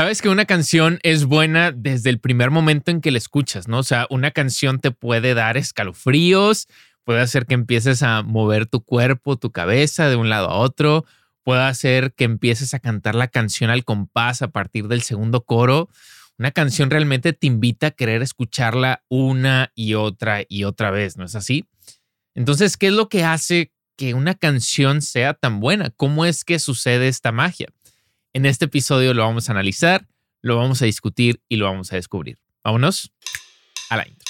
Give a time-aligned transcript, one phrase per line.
[0.00, 3.80] Sabes que una canción es buena desde el primer momento en que la escuchas, ¿no?
[3.80, 6.68] O sea, una canción te puede dar escalofríos,
[7.04, 11.04] puede hacer que empieces a mover tu cuerpo, tu cabeza de un lado a otro,
[11.42, 15.90] puede hacer que empieces a cantar la canción al compás a partir del segundo coro.
[16.38, 21.26] Una canción realmente te invita a querer escucharla una y otra y otra vez, ¿no
[21.26, 21.66] es así?
[22.34, 25.90] Entonces, ¿qué es lo que hace que una canción sea tan buena?
[25.90, 27.66] ¿Cómo es que sucede esta magia?
[28.32, 30.06] En este episodio lo vamos a analizar,
[30.40, 32.38] lo vamos a discutir y lo vamos a descubrir.
[32.62, 33.12] Vámonos
[33.88, 34.24] a la intro.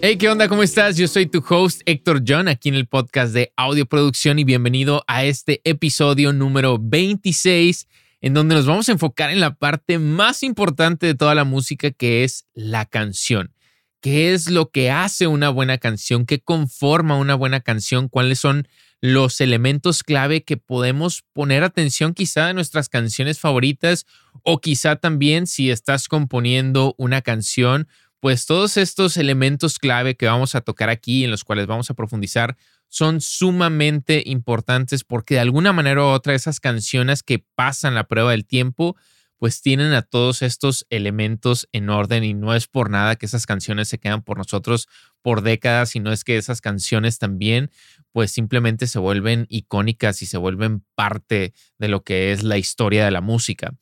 [0.00, 0.48] Hey, ¿qué onda?
[0.48, 0.96] ¿Cómo estás?
[0.96, 5.04] Yo soy tu host Héctor John aquí en el podcast de Audio Producción y bienvenido
[5.06, 7.86] a este episodio número 26
[8.20, 11.90] en donde nos vamos a enfocar en la parte más importante de toda la música,
[11.90, 13.52] que es la canción.
[14.00, 16.24] ¿Qué es lo que hace una buena canción?
[16.24, 18.08] ¿Qué conforma una buena canción?
[18.08, 18.68] ¿Cuáles son
[19.00, 24.06] los elementos clave que podemos poner atención quizá en nuestras canciones favoritas
[24.42, 27.88] o quizá también si estás componiendo una canción,
[28.20, 31.94] pues todos estos elementos clave que vamos a tocar aquí, en los cuales vamos a
[31.94, 32.56] profundizar,
[32.88, 38.32] son sumamente importantes porque de alguna manera u otra esas canciones que pasan la prueba
[38.32, 38.96] del tiempo,
[39.38, 43.46] pues tienen a todos estos elementos en orden y no es por nada que esas
[43.46, 44.88] canciones se quedan por nosotros
[45.22, 47.70] por décadas, sino es que esas canciones también
[48.12, 53.04] pues simplemente se vuelven icónicas y se vuelven parte de lo que es la historia
[53.04, 53.74] de la música.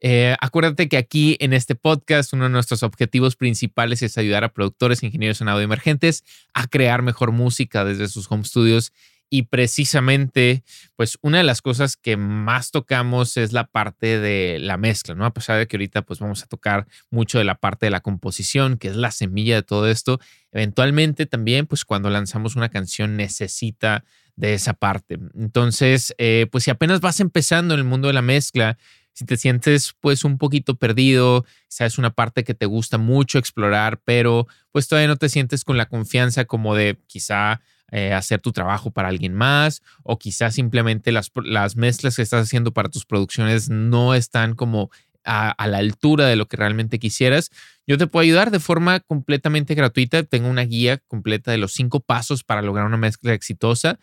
[0.00, 4.52] Eh, acuérdate que aquí en este podcast uno de nuestros objetivos principales es ayudar a
[4.52, 6.22] productores ingenieros en audio emergentes
[6.52, 8.92] a crear mejor música desde sus home studios
[9.28, 10.62] y precisamente,
[10.94, 15.24] pues una de las cosas que más tocamos es la parte de la mezcla, ¿no?
[15.24, 18.00] A pesar de que ahorita pues vamos a tocar mucho de la parte de la
[18.00, 20.20] composición, que es la semilla de todo esto,
[20.52, 24.04] eventualmente también pues cuando lanzamos una canción necesita
[24.36, 25.18] de esa parte.
[25.34, 28.78] Entonces, eh, pues si apenas vas empezando en el mundo de la mezcla,
[29.16, 31.46] si te sientes pues un poquito perdido,
[31.78, 35.78] es una parte que te gusta mucho explorar, pero pues todavía no te sientes con
[35.78, 37.62] la confianza como de quizá
[37.92, 42.42] eh, hacer tu trabajo para alguien más o quizá simplemente las, las mezclas que estás
[42.42, 44.90] haciendo para tus producciones no están como
[45.24, 47.50] a, la altura de lo que realmente quisieras,
[47.86, 50.22] yo te puedo ayudar de forma completamente gratuita.
[50.24, 53.98] Tengo una guía completa de los cinco pasos para lograr una mezcla exitosa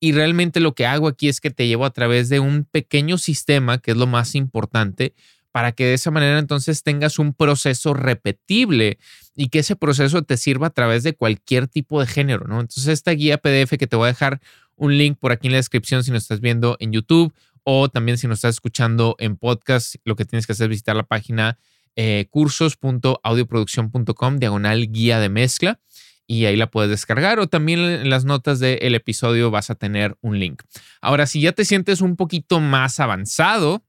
[0.00, 3.18] y realmente lo que hago aquí es que te llevo a través de un pequeño
[3.18, 5.14] sistema, que es lo más importante,
[5.52, 8.98] para que de esa manera entonces tengas un proceso repetible
[9.34, 12.60] y que ese proceso te sirva a través de cualquier tipo de género, ¿no?
[12.60, 14.42] Entonces esta guía PDF que te voy a dejar
[14.74, 17.32] un link por aquí en la descripción si nos estás viendo en YouTube
[17.62, 20.94] o también si nos estás escuchando en podcast, lo que tienes que hacer es visitar
[20.94, 21.58] la página
[21.96, 25.80] eh, cursos.audioproducción.com diagonal guía de mezcla
[26.26, 30.16] y ahí la puedes descargar o también en las notas del episodio vas a tener
[30.20, 30.62] un link.
[31.00, 33.84] Ahora, si ya te sientes un poquito más avanzado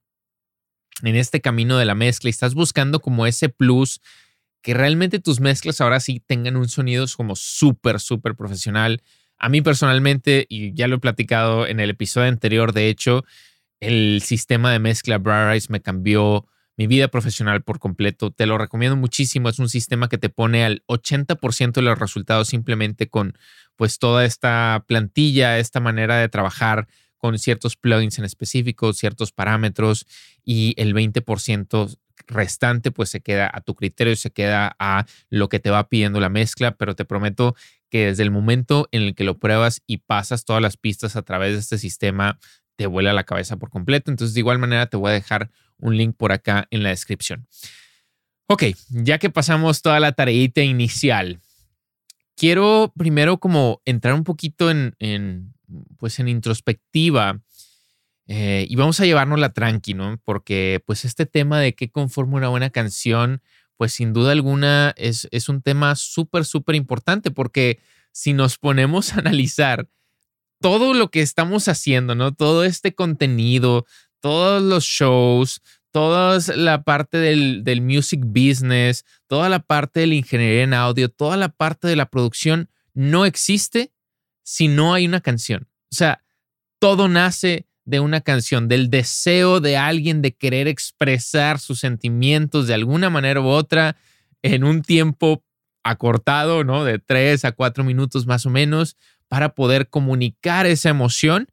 [1.04, 4.02] en este camino de la mezcla y estás buscando como ese plus,
[4.62, 9.02] que realmente tus mezclas ahora sí tengan un sonido como súper, súper profesional.
[9.38, 13.24] A mí personalmente, y ya lo he platicado en el episodio anterior, de hecho,
[13.80, 16.48] el sistema de mezcla Brarice me cambió
[16.78, 18.32] mi vida profesional por completo.
[18.32, 19.50] Te lo recomiendo muchísimo.
[19.50, 23.38] Es un sistema que te pone al 80% de los resultados simplemente con
[23.76, 30.06] pues toda esta plantilla, esta manera de trabajar con ciertos plugins en específico, ciertos parámetros
[30.46, 35.60] y el 20% restante pues se queda a tu criterio, se queda a lo que
[35.60, 37.56] te va pidiendo la mezcla, pero te prometo
[37.90, 41.24] que desde el momento en el que lo pruebas y pasas todas las pistas a
[41.24, 42.40] través de este sistema,
[42.76, 44.12] te vuela la cabeza por completo.
[44.12, 45.50] Entonces, de igual manera, te voy a dejar
[45.80, 47.48] un link por acá en la descripción.
[48.48, 51.40] Ok, ya que pasamos toda la tareita inicial,
[52.36, 55.54] quiero primero como entrar un poquito en,
[55.98, 57.42] pues en introspectiva
[58.28, 60.22] eh, y vamos a llevarnos la tranqui, ¿no?
[60.24, 63.42] Porque pues este tema de qué conforma una buena canción,
[63.76, 67.80] pues sin duda alguna es, es un tema súper, súper importante porque
[68.12, 69.90] si nos ponemos a analizar
[70.60, 72.34] todo lo que estamos haciendo, ¿no?
[72.34, 73.86] Todo este contenido,
[74.20, 75.62] todos los shows,
[75.92, 81.10] toda la parte del, del, music business, toda la parte de la ingeniería en audio,
[81.10, 83.92] toda la parte de la producción no existe
[84.44, 85.68] si no hay una canción.
[85.92, 86.24] O sea,
[86.80, 92.74] todo nace de una canción, del deseo de alguien de querer expresar sus sentimientos de
[92.74, 93.96] alguna manera u otra
[94.42, 95.44] en un tiempo
[95.84, 96.84] acortado, ¿no?
[96.84, 98.98] De tres a cuatro minutos más o menos,
[99.30, 101.48] para poder comunicar esa emoción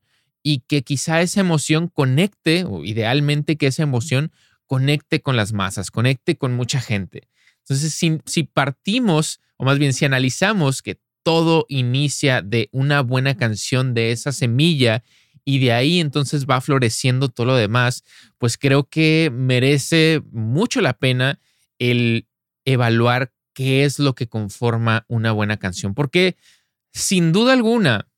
[0.47, 4.31] y que quizá esa emoción conecte, o idealmente que esa emoción
[4.67, 7.29] conecte con las masas, conecte con mucha gente.
[7.61, 13.37] Entonces, si, si partimos, o más bien si analizamos que todo inicia de una buena
[13.37, 15.03] canción, de esa semilla,
[15.47, 18.05] y de ahí entonces va floreciendo todo lo demás,
[18.39, 21.41] pues creo que merece mucho la pena
[21.79, 22.27] el
[22.67, 26.37] evaluar qué es lo que conforma una buena canción, porque
[26.93, 28.09] sin duda alguna,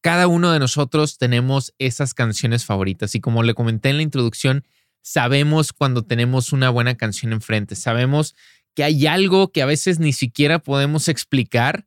[0.00, 4.64] cada uno de nosotros tenemos esas canciones favoritas y como le comenté en la introducción,
[5.02, 8.34] sabemos cuando tenemos una buena canción enfrente, sabemos
[8.74, 11.86] que hay algo que a veces ni siquiera podemos explicar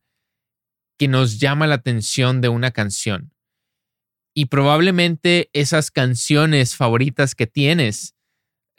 [0.97, 3.33] que nos llama la atención de una canción.
[4.35, 8.15] Y probablemente esas canciones favoritas que tienes,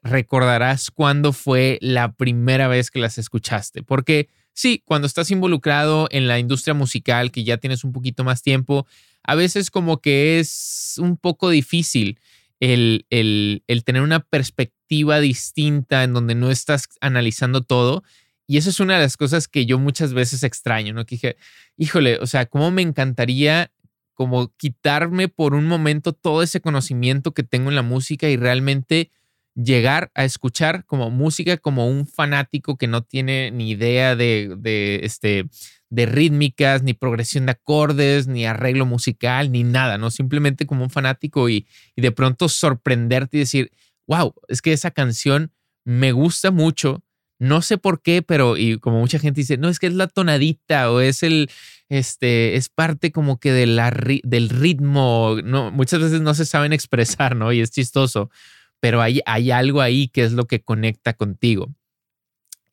[0.02, 3.82] recordarás cuándo fue la primera vez que las escuchaste.
[3.82, 8.42] Porque sí, cuando estás involucrado en la industria musical, que ya tienes un poquito más
[8.42, 8.86] tiempo,
[9.24, 12.20] a veces como que es un poco difícil
[12.60, 18.04] el, el, tener una perspectiva distinta en donde no estás analizando todo.
[18.46, 21.06] Y eso es una de las cosas que yo muchas veces extraño, ¿no?
[21.06, 21.36] Que dije,
[21.76, 23.72] híjole, o sea, cómo me encantaría
[24.12, 29.10] como quitarme por un momento todo ese conocimiento que tengo en la música y realmente
[29.54, 35.00] llegar a escuchar como música como un fanático que no tiene ni idea de, de,
[35.02, 35.46] este,
[35.94, 40.10] de rítmicas, ni progresión de acordes, ni arreglo musical, ni nada, ¿no?
[40.10, 43.70] Simplemente como un fanático y, de pronto sorprenderte y decir,
[44.08, 45.52] wow, es que esa canción
[45.84, 47.02] me gusta mucho
[47.40, 50.06] no sé por qué, pero y como mucha gente dice, no, es que es la
[50.06, 51.50] tonadita o es el,
[51.88, 53.90] este, es parte como que de la,
[54.22, 57.52] del ritmo, no, muchas veces no se saben expresar, ¿no?
[57.52, 58.30] Y es chistoso,
[58.80, 61.74] pero hay, hay algo ahí que es lo que conecta contigo.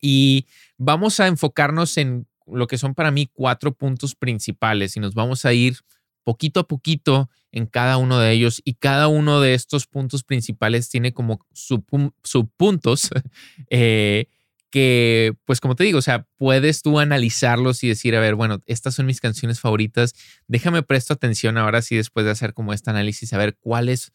[0.00, 0.46] Y
[0.78, 5.44] vamos a enfocarnos en lo que son para mí cuatro puntos principales y nos vamos
[5.44, 5.78] a ir
[6.24, 10.88] poquito a poquito en cada uno de ellos y cada uno de estos puntos principales
[10.88, 13.10] tiene como subpuntos
[13.70, 14.26] eh,
[14.70, 18.62] que, pues como te digo, o sea, puedes tú analizarlos y decir, a ver, bueno,
[18.64, 20.14] estas son mis canciones favoritas,
[20.48, 24.12] déjame presto atención ahora sí después de hacer como este análisis, a ver cuáles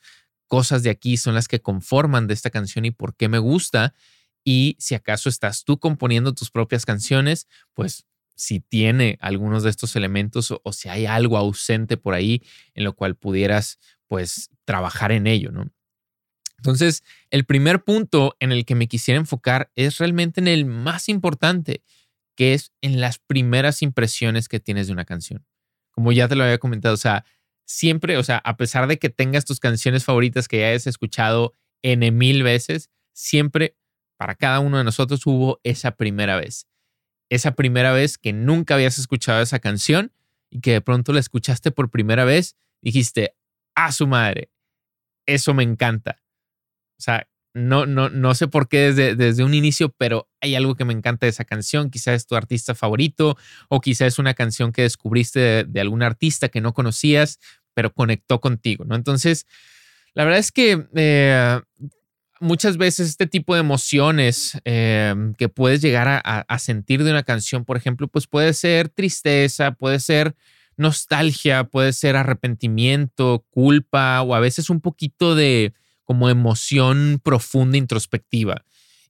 [0.48, 3.94] cosas de aquí son las que conforman de esta canción y por qué me gusta.
[4.44, 8.06] Y si acaso estás tú componiendo tus propias canciones, pues
[8.38, 12.44] si tiene algunos de estos elementos o, si hay algo ausente por ahí
[12.76, 15.70] en lo cual pudieras pues trabajar en ello, ¿no?
[16.58, 21.10] Entonces, el primer punto en el que me quisiera enfocar es realmente en el más
[21.10, 21.84] importante,
[22.36, 25.46] que es en las primeras impresiones que tienes de una canción.
[25.92, 27.26] Como ya te lo había comentado, o sea,
[27.66, 31.54] siempre, o sea, a pesar de que tengas tus canciones favoritas que ya hayas escuchado
[31.82, 33.76] N mil veces, siempre
[34.18, 36.68] para cada uno de nosotros hubo esa primera vez.
[37.30, 40.12] Esa primera vez que nunca habías escuchado esa canción
[40.50, 43.36] y que de pronto la escuchaste por primera vez, dijiste,
[43.76, 44.50] a su madre,
[45.26, 46.24] eso me encanta.
[46.98, 50.76] O sea, no, no, no sé por qué desde, desde un inicio, pero hay algo
[50.76, 51.90] que me encanta de esa canción.
[51.90, 53.36] Quizás es tu artista favorito
[53.68, 57.40] o quizás es una canción que descubriste de, algún artista que no conocías,
[57.74, 58.96] pero conectó contigo, ¿no?
[58.96, 59.48] Entonces,
[60.14, 61.60] la verdad es que eh,
[62.40, 67.66] muchas veces este tipo de emociones eh, que puedes llegar a, sentir de una canción,
[67.66, 70.36] por ejemplo, pues puede ser tristeza, puede ser
[70.76, 75.74] nostalgia, puede ser arrepentimiento, culpa o a veces un poquito de
[76.04, 78.64] como emoción profunda, introspectiva.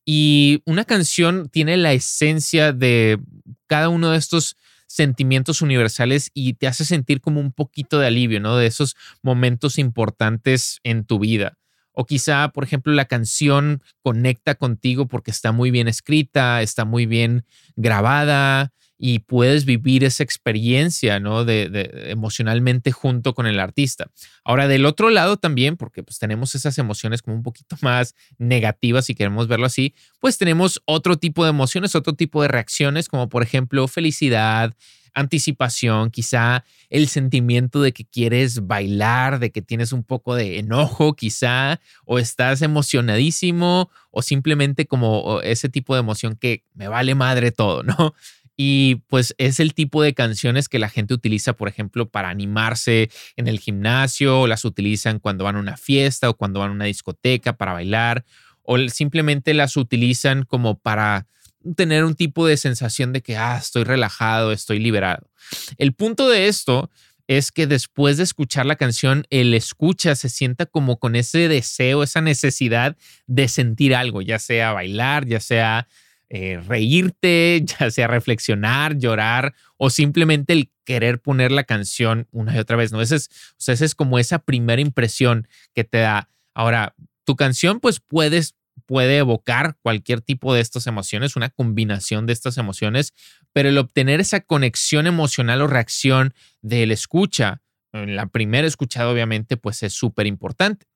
[0.05, 3.19] Y una canción tiene la esencia de
[3.67, 4.55] cada uno de estos
[4.87, 8.55] sentimientos universales y te hace sentir como un poquito de alivio, ¿no?
[8.55, 11.56] De esos momentos importantes en tu vida.
[11.99, 17.07] O quizá, por ejemplo, la canción conecta contigo porque está muy bien escrita, está muy
[17.07, 17.43] bien
[17.75, 21.43] grabada, y puedes vivir esa experiencia, ¿no?
[21.43, 24.11] De, emocionalmente junto con el artista.
[24.43, 29.05] Ahora, del otro lado también, porque pues tenemos esas emociones como un poquito más negativas,
[29.05, 33.29] si queremos verlo así, pues tenemos otro tipo de emociones, otro tipo de reacciones, como
[33.29, 34.75] por ejemplo felicidad,
[35.17, 41.15] anticipación, quizá el sentimiento de que quieres bailar, de que tienes un poco de enojo,
[41.15, 47.51] quizá, o estás emocionadísimo, o simplemente como ese tipo de emoción que me vale madre
[47.51, 48.13] todo, ¿no?
[48.59, 53.11] Y pues es el tipo de canciones que la gente utiliza, por ejemplo, para animarse
[53.35, 56.73] en el gimnasio, o las utilizan cuando van a una fiesta o cuando van a
[56.73, 58.25] una discoteca para bailar,
[58.63, 61.27] o simplemente las utilizan como para
[61.75, 65.29] tener un tipo de sensación de que, ah, estoy relajado, estoy liberado.
[65.77, 66.89] El punto de esto
[67.27, 72.03] es que después de escuchar la canción, el escucha se sienta como con ese deseo,
[72.03, 72.95] esa necesidad
[73.27, 75.87] de sentir algo, ya sea bailar, ya sea
[76.29, 82.59] eh, reírte, ya sea reflexionar, llorar o simplemente el querer poner la canción una y
[82.59, 83.01] otra vez, ¿no?
[83.01, 83.29] Esa es,
[83.67, 86.29] o esa es como esa primera impresión que te da.
[86.53, 86.95] Ahora,
[87.25, 88.55] tu canción pues puedes
[88.87, 93.13] puede evocar cualquier tipo de estas emociones, una combinación de estas emociones,
[93.53, 99.83] pero el obtener esa conexión emocional o reacción del escucha, la primera escuchada obviamente, pues
[99.83, 100.87] es súper importante.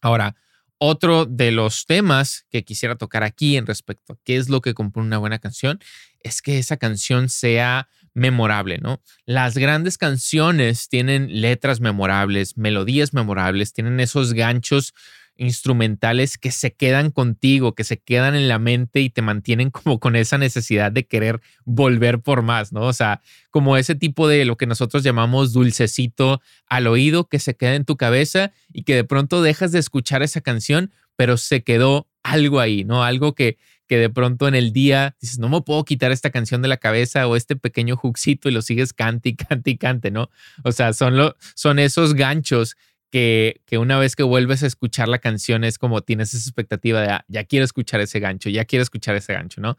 [0.00, 0.36] Ahora,
[0.78, 4.74] otro de los temas que quisiera tocar aquí en respecto a qué es lo que
[4.74, 5.78] compone una buena canción
[6.20, 9.00] es que esa canción sea memorable, ¿no?
[9.24, 14.92] Las grandes canciones tienen letras memorables, melodías memorables, tienen esos ganchos
[15.36, 19.98] instrumentales que se quedan contigo, que se quedan en la mente y te mantienen como
[19.98, 22.82] con esa necesidad de querer volver por más, ¿no?
[22.82, 27.56] O sea, como ese tipo de lo que nosotros llamamos dulcecito al oído que se
[27.56, 31.62] queda en tu cabeza y que de pronto dejas de escuchar esa canción, pero se
[31.62, 33.04] quedó algo ahí, ¿no?
[33.04, 33.58] Algo que,
[33.88, 36.76] que de pronto en el día dices, no me puedo quitar esta canción de la
[36.76, 40.30] cabeza o este pequeño hookcito y lo sigues cante y cante y cante, ¿no?
[40.64, 42.76] O sea, son, lo, son esos ganchos
[43.12, 47.08] que, una vez que vuelves a escuchar la canción es como tienes esa expectativa de,
[47.08, 49.76] ah, ya quiero escuchar ese gancho, ya quiero escuchar ese gancho, ¿no?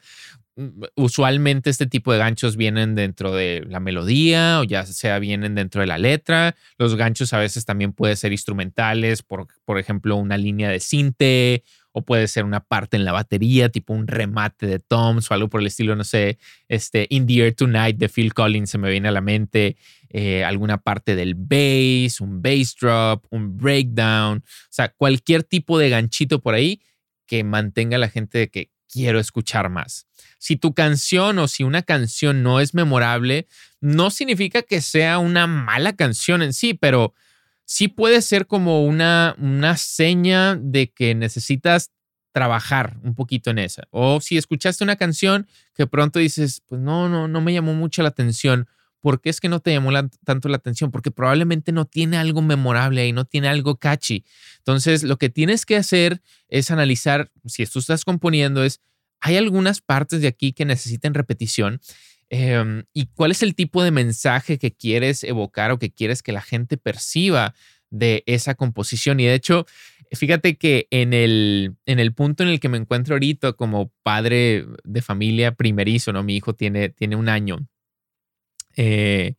[0.56, 5.56] Mm, usualmente este tipo de ganchos vienen dentro de la melodía o ya sea vienen
[5.56, 6.56] dentro de la letra.
[6.78, 11.64] Los ganchos a veces también pueden ser instrumentales, por, por ejemplo, una línea de cinte
[11.92, 15.50] o puede ser una parte en la batería, tipo un remate de toms o algo
[15.50, 16.38] por el estilo, no sé,
[16.68, 19.78] este In the Air Tonight de Phil Collins se me viene a la mente,
[20.16, 25.90] eh, alguna parte del bass, un bass drop, un breakdown, o sea, cualquier tipo de
[25.90, 26.82] ganchito por ahí
[27.26, 30.06] que mantenga a la gente de que quiero escuchar más.
[30.38, 33.48] Si tu canción o si una canción no es memorable,
[33.82, 37.16] no significa que sea una mala canción en sí, pero
[37.66, 41.92] sí puede ser como una, una seña de que necesitas
[42.34, 43.88] trabajar un poquito en esa.
[43.90, 48.04] O si escuchaste una canción que pronto dices, pues no, no, no me llamó mucho
[48.04, 48.68] la atención.
[49.04, 49.92] ¿Por qué es que no te llamó
[50.24, 50.90] tanto la atención?
[50.90, 54.24] Porque probablemente no tiene algo memorable ahí, no tiene algo catchy.
[54.60, 58.80] Entonces, lo que tienes que hacer es analizar, si tú estás componiendo, es,
[59.20, 61.82] hay algunas partes de aquí que necesitan repetición
[62.36, 66.32] Em, ¿Y cuál es el tipo de mensaje que quieres evocar o que quieres que
[66.32, 67.54] la gente perciba
[67.92, 69.20] de esa composición?
[69.20, 69.68] Y de hecho,
[70.12, 74.66] fíjate que en el, en el punto en el que me encuentro ahorita como padre
[74.84, 76.24] de familia primerizo, ¿no?
[76.24, 77.68] Mi hijo tiene, tiene un año.
[78.76, 79.36] Eh,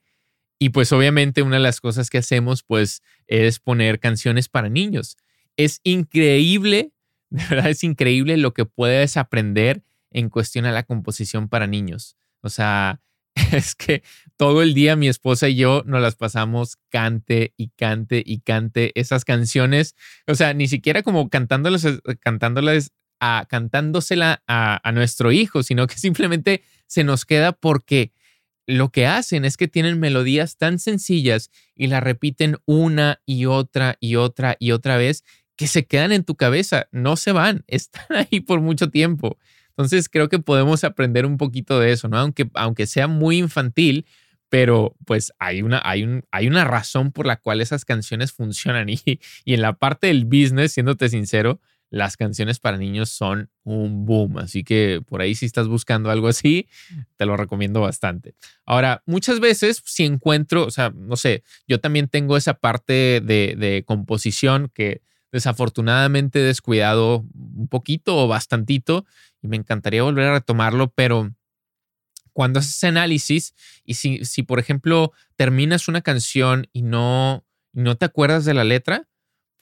[0.59, 5.17] y pues obviamente una de las cosas que hacemos pues es poner canciones para niños.
[5.57, 6.93] Es increíble,
[7.31, 12.17] de verdad es increíble lo que puedes aprender en cuestión a la composición para niños.
[12.41, 13.00] O sea,
[13.53, 14.03] es que
[14.37, 18.99] todo el día mi esposa y yo nos las pasamos cante y cante y cante
[18.99, 19.97] esas canciones.
[20.26, 25.87] O sea, ni siquiera como cantándolas, eh, cantándolas a, cantándosela a, a nuestro hijo, sino
[25.87, 28.12] que simplemente se nos queda porque
[28.66, 33.97] lo que hacen es que tienen melodías tan sencillas y la repiten una y otra
[34.00, 35.25] y otra y otra vez
[35.56, 39.38] que se quedan en tu cabeza, no se van, están ahí por mucho tiempo.
[39.71, 42.18] Entonces creo que podemos aprender un poquito de eso, ¿no?
[42.18, 44.06] Aunque, aunque sea muy infantil,
[44.49, 48.88] pero pues hay una, hay, un, hay una razón por la cual esas canciones funcionan
[48.88, 49.00] y,
[49.44, 51.61] y en la parte del business, siéndote sincero,
[51.95, 54.39] las canciones para niños son un boom.
[54.39, 56.69] Así que por ahí si estás buscando algo así,
[57.17, 58.35] te lo recomiendo bastante.
[58.67, 63.85] Ahora, muchas veces si encuentro, o sea, no sé, yo también tengo esa parte de,
[63.87, 69.07] composición que desafortunadamente he descuidado un poquito o bastantito
[69.41, 71.33] y me encantaría volver a retomarlo, pero
[72.33, 78.05] cuando haces análisis y si, si por ejemplo terminas una canción y no, no te
[78.05, 79.07] acuerdas de la letra,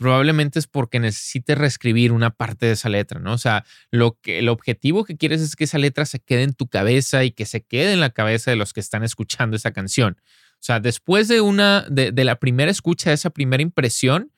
[0.02, 3.32] probablemente es porque necesites reescribir una parte de esa letra, ¿no?
[3.32, 6.52] O sea, lo que, el objetivo que quieres es que esa letra se quede en
[6.52, 9.70] tu cabeza y que se quede en la cabeza de los que están escuchando esa
[9.70, 10.18] canción.
[10.54, 14.32] O sea, después de una, de, la primera escucha, de esa primera impresión,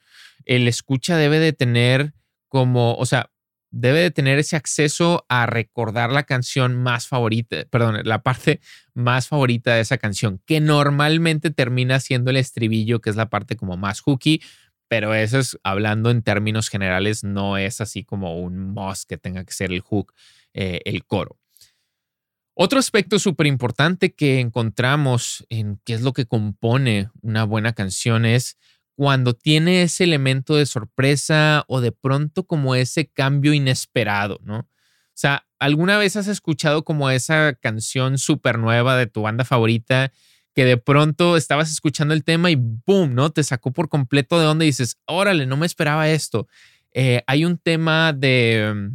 [0.45, 2.15] el escucha debe de tener
[2.49, 3.31] como, o sea,
[3.71, 8.61] debe de tener ese acceso a recordar la canción más favorita, perdón, la parte
[8.95, 13.57] más favorita de esa canción, que normalmente termina siendo el estribillo, que es la parte
[13.57, 14.41] como más hooky,
[14.89, 19.45] pero eso es hablando en términos generales, no es así como un must que tenga
[19.45, 20.15] que ser el hook,
[20.53, 21.39] eh, el coro.
[22.57, 28.25] Otro aspecto súper importante que encontramos en qué es lo que compone una buena canción
[28.25, 28.57] es
[28.95, 34.59] cuando tiene ese elemento de sorpresa o de pronto como ese cambio inesperado, ¿no?
[34.59, 40.13] O sea, ¿alguna vez has escuchado como esa canción súper nueva de tu banda favorita
[40.55, 43.31] que de pronto estabas escuchando el tema y boom, ¿no?
[43.31, 46.47] Te sacó por completo de donde dices, órale, no me esperaba esto.
[46.93, 48.91] Eh, hay un tema de,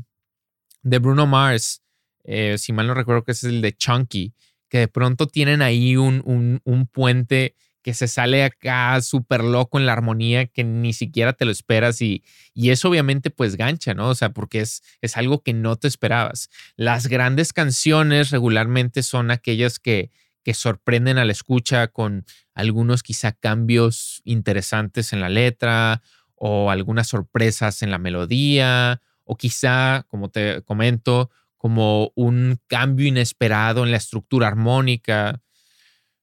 [0.83, 1.81] de Bruno Mars,
[2.23, 4.33] eh, si mal no recuerdo que es el de Chunky,
[4.69, 9.79] que de pronto tienen ahí un, un, un puente que se sale acá súper loco
[9.79, 12.23] en la armonía que ni siquiera te lo esperas y,
[12.53, 14.09] y eso obviamente pues gancha, ¿no?
[14.09, 16.49] O sea, porque es, es algo que no te esperabas.
[16.75, 20.11] Las grandes canciones regularmente son aquellas que,
[20.49, 22.25] que sorprenden a la escucha con
[22.55, 26.01] algunos quizá cambios interesantes en la letra
[26.33, 33.83] o algunas sorpresas en la melodía o quizá, como te comento, como un cambio inesperado
[33.83, 35.39] en la estructura armónica.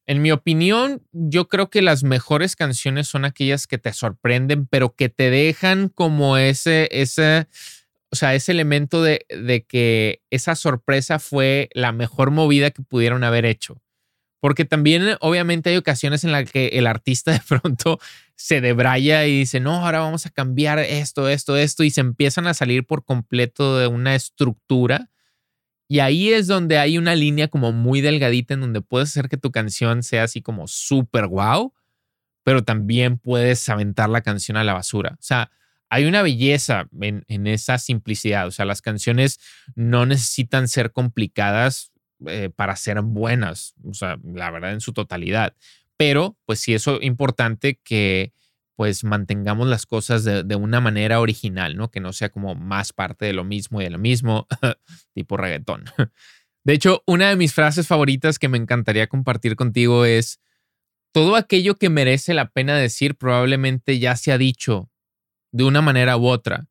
[0.06, 4.97] En mi opinión, yo creo que las mejores canciones son aquellas que te sorprenden, pero
[4.97, 7.47] que te dejan como ese, ese,
[8.11, 13.23] o sea, ese elemento de, de que esa sorpresa fue la mejor movida que pudieron
[13.23, 13.80] haber hecho.
[14.40, 17.98] Porque también, obviamente, hay ocasiones en las que el artista de pronto
[18.34, 22.46] se debraya y dice, no, ahora vamos a cambiar esto, esto, esto, y se empiezan
[22.46, 25.10] a salir por completo de una estructura
[25.88, 29.36] y ahí es donde hay una línea como muy delgadita en donde puedes hacer que
[29.36, 31.72] tu canción sea así como súper wow,
[32.42, 35.12] pero también puedes aventar la canción a la basura.
[35.14, 35.50] O sea,
[35.88, 38.48] hay una belleza en, esa simplicidad.
[38.48, 39.38] O sea, las canciones
[39.76, 41.92] no necesitan ser complicadas
[42.26, 43.75] eh, para ser buenas.
[43.85, 45.54] O sea, la verdad en su totalidad.
[45.96, 48.32] Pero, pues sí es importante que
[48.76, 51.90] pues mantengamos las cosas de, una manera original, ¿no?
[51.90, 54.46] Que no sea como más parte de lo mismo y de lo mismo,
[55.14, 55.85] tipo reggaetón.
[56.62, 60.40] De hecho, una de mis frases favoritas que me encantaría compartir contigo es,
[61.12, 64.90] todo aquello que merece la pena decir probablemente ya se ha dicho
[65.50, 66.66] de una manera u otra,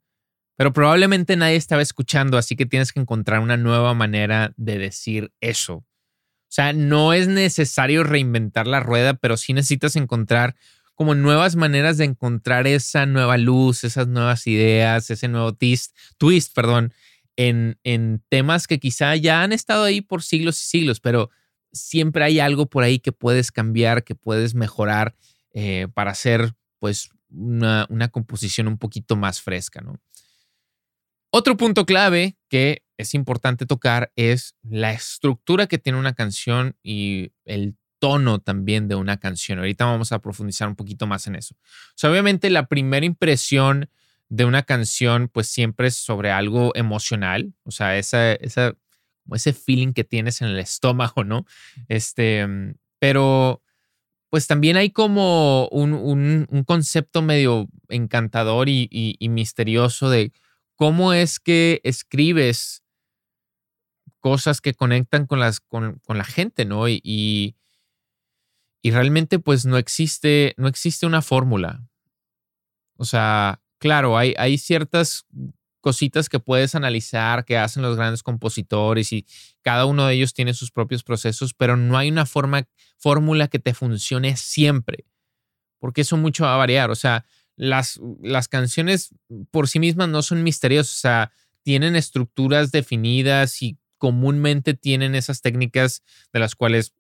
[0.56, 5.34] pero probablemente nadie estaba escuchando, así que tienes que encontrar una nueva manera de decir
[5.42, 5.76] eso.
[5.76, 10.56] O sea, no es necesario reinventar la rueda, pero sí necesitas encontrar
[10.94, 16.56] como nuevas maneras de encontrar esa nueva luz, esas nuevas ideas, ese nuevo twist, twist
[16.56, 16.94] perdón,
[17.36, 21.30] en, en temas que quizá ya han estado ahí por siglos y siglos, pero
[21.74, 25.16] siempre hay algo por ahí que puedes cambiar, que puedes mejorar
[25.54, 30.00] eh, para hacer pues una, una, composición un poquito más fresca, ¿no?
[31.38, 37.34] Otro punto clave que es importante tocar es la estructura que tiene una canción y
[37.44, 39.60] el tono también de una canción.
[39.60, 41.54] Ahorita vamos a profundizar un poquito más en eso.
[41.60, 43.90] O sea, obviamente la primera impresión
[44.30, 48.74] de una canción pues siempre es sobre algo emocional, o sea, esa, esa,
[49.34, 51.46] ese feeling que tienes en el estómago, ¿no?
[51.90, 52.48] Este,
[52.98, 53.62] pero
[54.30, 60.32] pues también hay como un, un, concepto medio encantador y, misterioso de
[60.76, 62.84] cómo es que escribes
[64.20, 66.88] cosas que conectan con, las, con, con la gente, ¿no?
[66.88, 67.56] y,
[68.86, 71.84] y realmente pues no existe, no existe una fórmula.
[72.98, 75.26] O sea, claro, hay, hay ciertas
[75.82, 79.26] cositas que puedes analizar que hacen los grandes compositores y
[79.64, 83.58] cada uno de ellos tiene sus propios procesos, pero no hay una forma, fórmula que
[83.58, 85.06] te funcione siempre,
[85.80, 86.92] porque eso mucho va a variar.
[86.92, 89.10] O sea, las, las canciones
[89.52, 91.32] por sí mismas no son misteriosas, o sea,
[91.64, 96.94] tienen estructuras definidas y comúnmente tienen esas técnicas de las cuales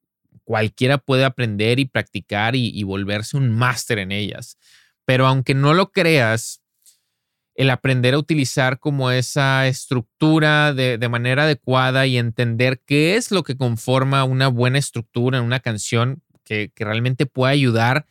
[0.43, 4.57] cualquiera puede aprender y practicar y, volverse un máster en ellas.
[5.05, 6.61] Pero aunque no lo creas,
[7.55, 13.43] el aprender a utilizar como esa estructura de, manera adecuada y entender qué es lo
[13.43, 18.05] que conforma una buena estructura en una canción que, que realmente pueda ayudar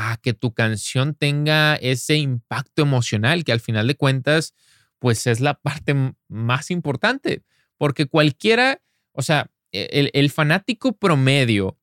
[0.00, 4.54] a que tu canción tenga ese impacto emocional que al final de cuentas,
[5.00, 5.92] pues es la parte
[6.28, 7.42] más importante,
[7.76, 8.80] porque cualquiera,
[9.10, 11.76] o sea, e, el, fanático promedio,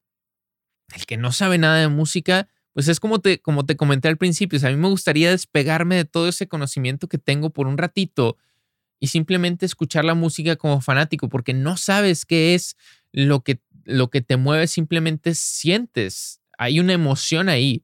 [0.95, 4.17] el que no sabe nada de música, pues es como te, como te comenté al
[4.17, 8.38] principio, a mí me gustaría despegarme de todo ese conocimiento que tengo por un ratito
[8.97, 12.78] y simplemente escuchar la música como fanático, porque no sabes qué es
[13.12, 17.83] lo que, lo que te mueve, simplemente sientes, hay una emoción ahí,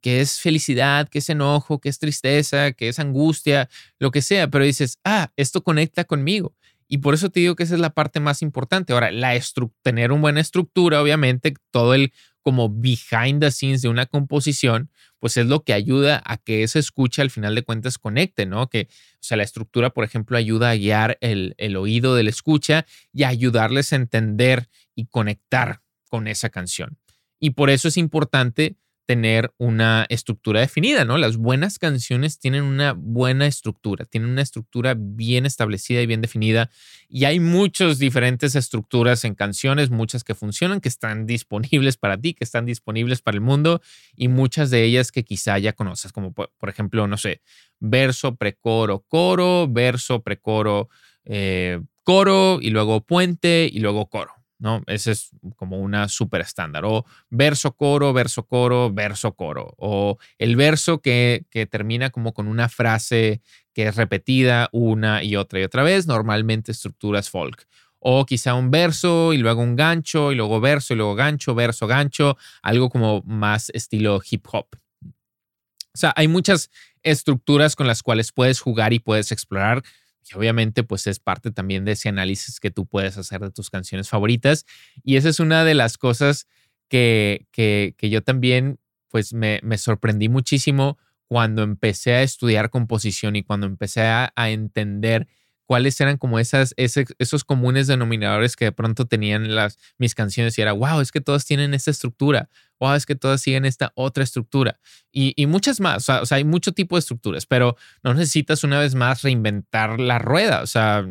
[0.00, 4.48] que es felicidad, que es enojo, que es tristeza, que es angustia, lo que sea,
[4.48, 6.54] pero dices, ah, esto conecta conmigo.
[6.88, 8.92] Y por eso te digo que esa es la parte más importante.
[8.92, 9.32] Ahora, la
[9.80, 15.36] tener una buena estructura, obviamente, todo el como behind the scenes de una composición, pues
[15.36, 18.68] es lo que ayuda a que esa escucha al final de cuentas conecte, ¿no?
[18.68, 22.30] Que, o sea, la estructura, por ejemplo, ayuda a guiar el, el oído de la
[22.30, 25.80] escucha y a ayudarles a entender y conectar
[26.10, 26.98] con esa canción.
[27.42, 31.18] Y por eso es importante tener una estructura definida, ¿no?
[31.18, 36.70] Las buenas canciones tienen una buena estructura, tienen una estructura bien establecida y bien definida.
[37.08, 42.32] Y hay muchas diferentes estructuras en canciones, muchas que funcionan, que están disponibles para ti,
[42.32, 43.82] que están disponibles para el mundo,
[44.14, 47.42] y muchas de ellas que quizá ya conoces, como por, ejemplo, no sé,
[47.80, 50.88] verso, precoro, coro, verso, precoro,
[51.24, 54.41] eh, coro, y luego puente, y luego coro.
[54.62, 54.82] ¿No?
[54.86, 56.84] Ese es como una súper estándar.
[56.84, 59.74] O verso, coro, verso, coro, verso, coro.
[59.76, 63.42] O el verso que, que, termina como con una frase
[63.74, 67.66] que es repetida una y otra y otra vez, normalmente estructuras folk.
[67.98, 71.88] O quizá un verso y luego un gancho y luego verso y luego gancho, verso,
[71.88, 74.68] gancho, algo como más estilo hip hop.
[75.04, 76.70] O sea, hay muchas
[77.02, 79.82] estructuras con las cuales puedes jugar y puedes explorar
[80.30, 83.70] y obviamente pues es parte también de ese análisis que tú puedes hacer de tus
[83.70, 84.66] canciones favoritas.
[85.02, 86.46] Y esa es una de las cosas
[86.88, 93.42] que, que, yo también pues me, me, sorprendí muchísimo cuando empecé a estudiar composición y
[93.42, 95.26] cuando empecé a, a entender
[95.72, 100.60] cuáles eran como esas, esos comunes denominadores que de pronto tenían las, mis canciones y
[100.60, 102.50] era, wow, es que todas tienen esta estructura,
[102.82, 104.80] wow, es que todas siguen esta otra estructura
[105.12, 108.94] y, muchas más, o sea, hay mucho tipo de estructuras, pero no necesitas una vez
[108.94, 111.06] más reinventar la rueda, o sea,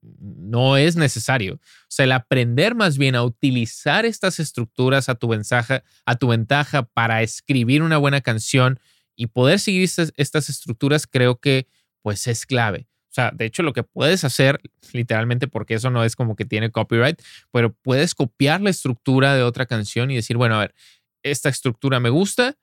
[0.00, 1.54] no es necesario.
[1.54, 6.28] O sea, el aprender más bien a utilizar estas estructuras a tu ventaja, a tu
[6.28, 8.78] ventaja para escribir una buena canción
[9.16, 11.66] y poder seguir estas, estas estructuras creo que
[12.02, 12.86] pues es clave.
[13.10, 14.60] O sea, de hecho, lo que puedes hacer,
[14.92, 19.42] literalmente, porque eso no es como que tiene copyright, pero puedes copiar la estructura de
[19.42, 20.74] otra canción y decir, bueno, a ver,
[21.22, 22.56] esta estructura me gusta,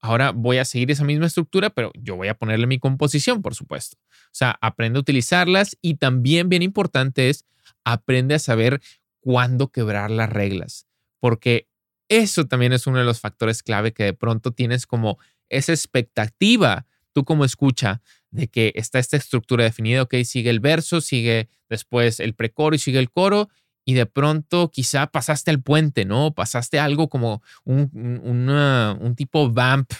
[0.00, 3.54] ahora voy a seguir esa misma estructura, pero yo voy a ponerle mi composición, por
[3.54, 3.96] supuesto.
[4.00, 7.44] O sea, aprende a utilizarlas y también bien importante es
[7.84, 8.80] aprende a saber
[9.20, 10.86] cuándo quebrar las reglas,
[11.20, 11.68] porque
[12.08, 15.18] eso también es uno de los factores clave que de pronto tienes como
[15.48, 21.00] esa expectativa, tú como escucha, de que está esta estructura definida, ok, sigue el verso,
[21.00, 23.48] sigue después el precoro y sigue el coro,
[23.88, 26.34] y de pronto quizá pasaste el puente, ¿no?
[26.34, 29.90] Pasaste algo como un, un tipo vamp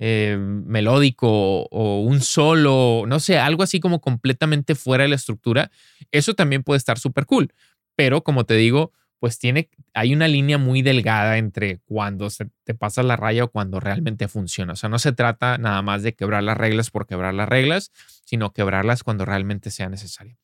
[0.00, 5.70] eh, melódico o un solo, no sé, algo así como completamente fuera de la estructura.
[6.10, 7.52] Eso también puede estar súper cool,
[7.94, 12.74] pero como te digo, pues tiene, hay una línea muy delgada entre cuando se te
[12.74, 14.72] pasa la raya o cuando realmente funciona.
[14.72, 17.92] O sea, no se trata nada más de quebrar las reglas por quebrar las reglas,
[18.24, 20.36] sino quebrarlas cuando realmente sea necesario.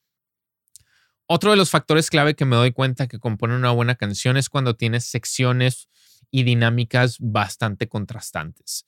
[1.35, 4.51] Otro de los factores clave que me doy cuenta que compone una buena canción es
[4.51, 5.88] cuando tienes secciones
[6.31, 8.85] y dinámicas bastante contrastantes.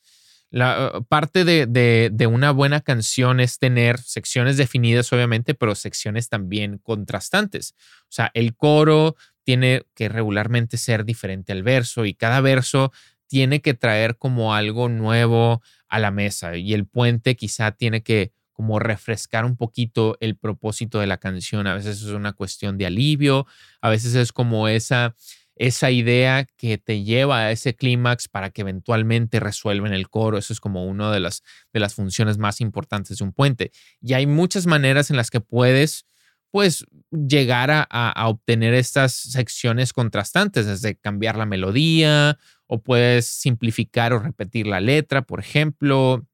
[0.51, 1.65] La uh, parte de,
[2.13, 7.75] de, una buena canción es tener secciones definidas, obviamente, pero secciones también contrastantes.
[8.03, 12.93] O sea, el coro tiene que regularmente ser diferente al verso y cada verso
[13.27, 18.35] tiene que traer como algo nuevo a la mesa y el puente quizá tiene que
[18.55, 21.67] como refrescar un poquito el propósito de la canción.
[21.67, 23.47] A veces es una cuestión de alivio,
[23.83, 25.15] a veces es como esa,
[25.57, 30.39] esa idea que te lleva a ese clímax para que eventualmente resuelven el coro.
[30.39, 33.73] Eso es como una de las, de las funciones más importantes de un puente.
[34.01, 36.07] Y hay muchas maneras en las que puedes
[36.55, 42.39] pues llegar a, obtener estas secciones contrastantes, desde cambiar la melodía
[42.69, 46.25] o puedes simplificar o repetir la letra, por ejemplo,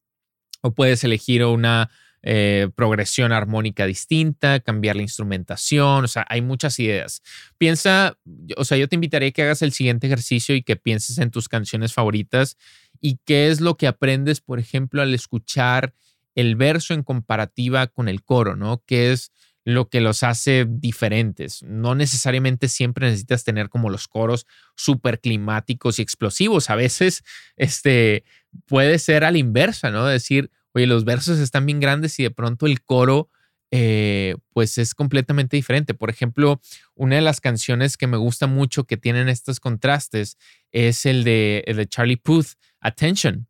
[0.61, 1.91] o puedes elegir una
[2.23, 7.23] eh, progresión armónica distinta, cambiar la instrumentación, o sea, hay muchas ideas.
[7.59, 8.19] Piensa,
[8.57, 11.49] o sea, yo te invitaría que hagas el siguiente ejercicio y que pienses en tus
[11.49, 12.57] canciones favoritas
[13.01, 15.95] y qué es lo que aprendes, por ejemplo, al escuchar
[16.35, 18.83] el verso en comparativa con el coro, ¿no?
[18.87, 19.33] ¿Qué es
[19.65, 21.63] lo que los hace diferentes.
[21.63, 26.71] No necesariamente siempre necesitas tener como los coros súper climáticos y explosivos.
[26.71, 27.23] A veces
[27.57, 28.25] este,
[28.67, 30.07] puede ser a la inversa, ¿no?
[30.07, 33.29] Decir, oye, los versos están bien grandes y de pronto el coro
[33.73, 35.95] eh, pues es completamente diferente.
[35.95, 36.61] Por ejemplo,
[36.95, 40.39] una de las canciones que me gusta mucho que tienen estos contrastes
[40.73, 43.47] es el de, Charlie Puth, Attention.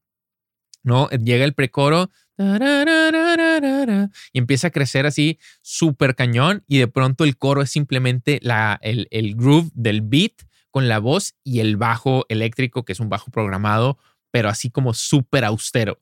[0.82, 1.08] ¿no?
[1.10, 2.10] Llega el precoro
[4.32, 8.40] y empieza a crecer así súper cañón y de pronto el coro es simplemente
[8.80, 10.32] el, el groove del beat
[10.70, 13.98] con la voz y el bajo eléctrico, que es un bajo programado,
[14.30, 16.00] pero así como súper austero.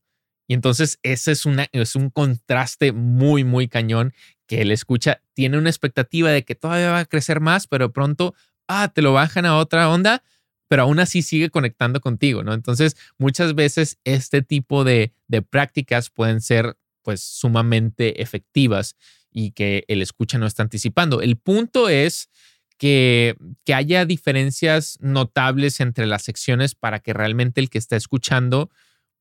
[0.49, 4.15] Y entonces ese es, es un contraste muy, muy cañón
[4.47, 5.21] que él escucha.
[5.35, 8.35] Tiene una expectativa de que todavía va a crecer más, pero de pronto,
[8.67, 10.25] ah, te lo bajan a otra onda,
[10.67, 12.55] pero aún así sigue conectando contigo, ¿no?
[12.55, 15.13] Entonces, muchas veces este tipo de,
[15.51, 18.97] prácticas pueden ser pues sumamente efectivas
[19.31, 21.21] y que el escucha no está anticipando.
[21.21, 22.31] El punto es
[22.79, 28.71] que, que, haya diferencias notables entre las secciones para que realmente el que está escuchando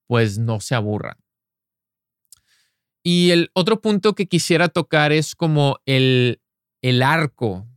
[0.07, 1.17] pues no se aburra.
[3.03, 6.41] Y el otro punto que quisiera tocar es como el,
[6.81, 7.67] el arco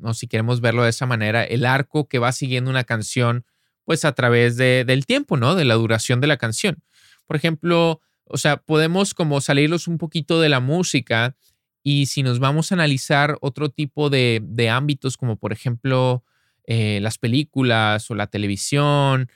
[0.00, 0.14] ¿no?
[0.14, 3.44] Si queremos verlo de esa manera, el arco que va siguiendo una canción,
[3.84, 5.54] pues a través de, del tiempo, ¿no?
[5.54, 6.82] De la duración de la canción.
[7.26, 11.36] Por ejemplo, o sea, podemos como salirlos un poquito de la música
[11.82, 16.24] Y si nos vamos a analizar otro tipo de, ámbitos, como por ejemplo
[16.66, 19.30] eh, las películas o la televisión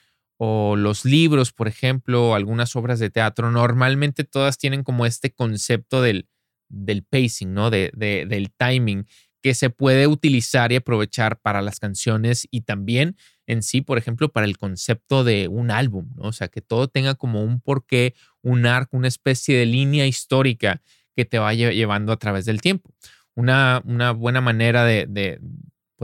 [0.46, 6.02] o los libros, por ejemplo, algunas obras de teatro, normalmente todas tienen como este concepto
[6.02, 6.28] del,
[6.68, 7.70] del pacing, ¿no?
[7.70, 9.06] De, del timing
[9.42, 14.32] que se puede utilizar y aprovechar para las canciones y también en sí, por ejemplo,
[14.32, 16.28] para el concepto de un álbum, ¿no?
[16.28, 20.82] O sea, que todo tenga como un porqué, un arco, una especie de línea histórica
[21.16, 22.90] que te vaya llevando a través del tiempo.
[23.34, 25.40] Una, una buena manera de,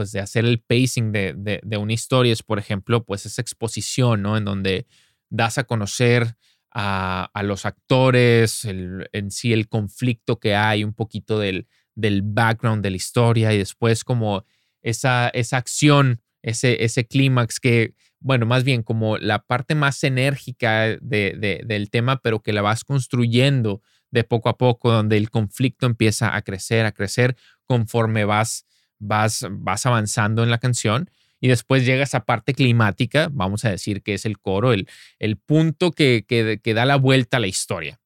[0.01, 4.23] pues de hacer el pacing de, de, una historia es, por ejemplo, pues esa exposición,
[4.23, 4.35] ¿no?
[4.35, 4.87] En donde
[5.29, 6.37] das a conocer
[6.71, 12.89] a, los actores, en sí el conflicto que hay, un poquito del, del background de
[12.89, 14.43] la historia y después como
[14.81, 20.97] esa, esa acción, ese, ese clímax que, bueno, más bien como la parte más enérgica
[20.99, 25.85] de, del tema, pero que la vas construyendo de poco a poco, donde el conflicto
[25.85, 27.35] empieza a crecer, a crecer
[27.67, 28.65] conforme vas,
[29.01, 31.09] vas, vas avanzando en la canción.
[31.41, 34.87] Y después llega esa parte climática, vamos a decir que es el coro, el,
[35.17, 37.99] el punto que, que, da la vuelta a la historia,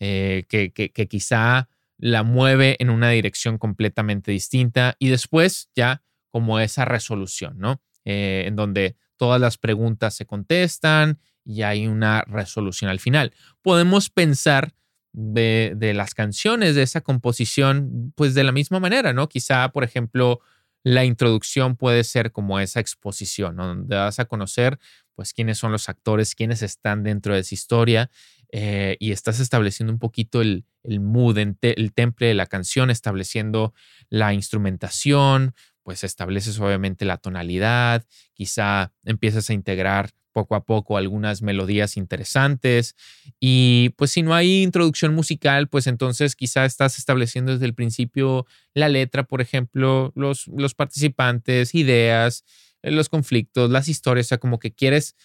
[0.00, 6.60] eh, que, que, quizá la mueve en una dirección completamente distinta y después ya como
[6.60, 7.82] esa resolución, ¿no?
[8.06, 13.34] Eh, en donde todas las preguntas se contestan y hay una resolución al final.
[13.60, 14.72] Podemos pensar
[15.20, 19.28] de, las canciones de esa composición, pues de la misma manera, ¿no?
[19.28, 20.40] Quizá, por ejemplo,
[20.84, 23.66] la introducción puede ser como esa exposición, ¿no?
[23.66, 24.78] donde vas a conocer,
[25.16, 28.10] pues, quiénes son los actores, quiénes están dentro de esa historia
[28.52, 33.74] eh, y estás estableciendo un poquito el, el mood, el temple de la canción, estableciendo
[34.10, 38.04] la instrumentación, pues estableces obviamente la tonalidad,
[38.34, 42.94] quizá empiezas a integrar poco a poco algunas melodías interesantes.
[43.40, 48.46] Y pues si no hay introducción musical, pues entonces quizá estás estableciendo desde el principio
[48.72, 52.44] la letra, por ejemplo, los, los participantes, ideas,
[52.82, 55.16] eh, los conflictos, las historias, o sea, como que quieres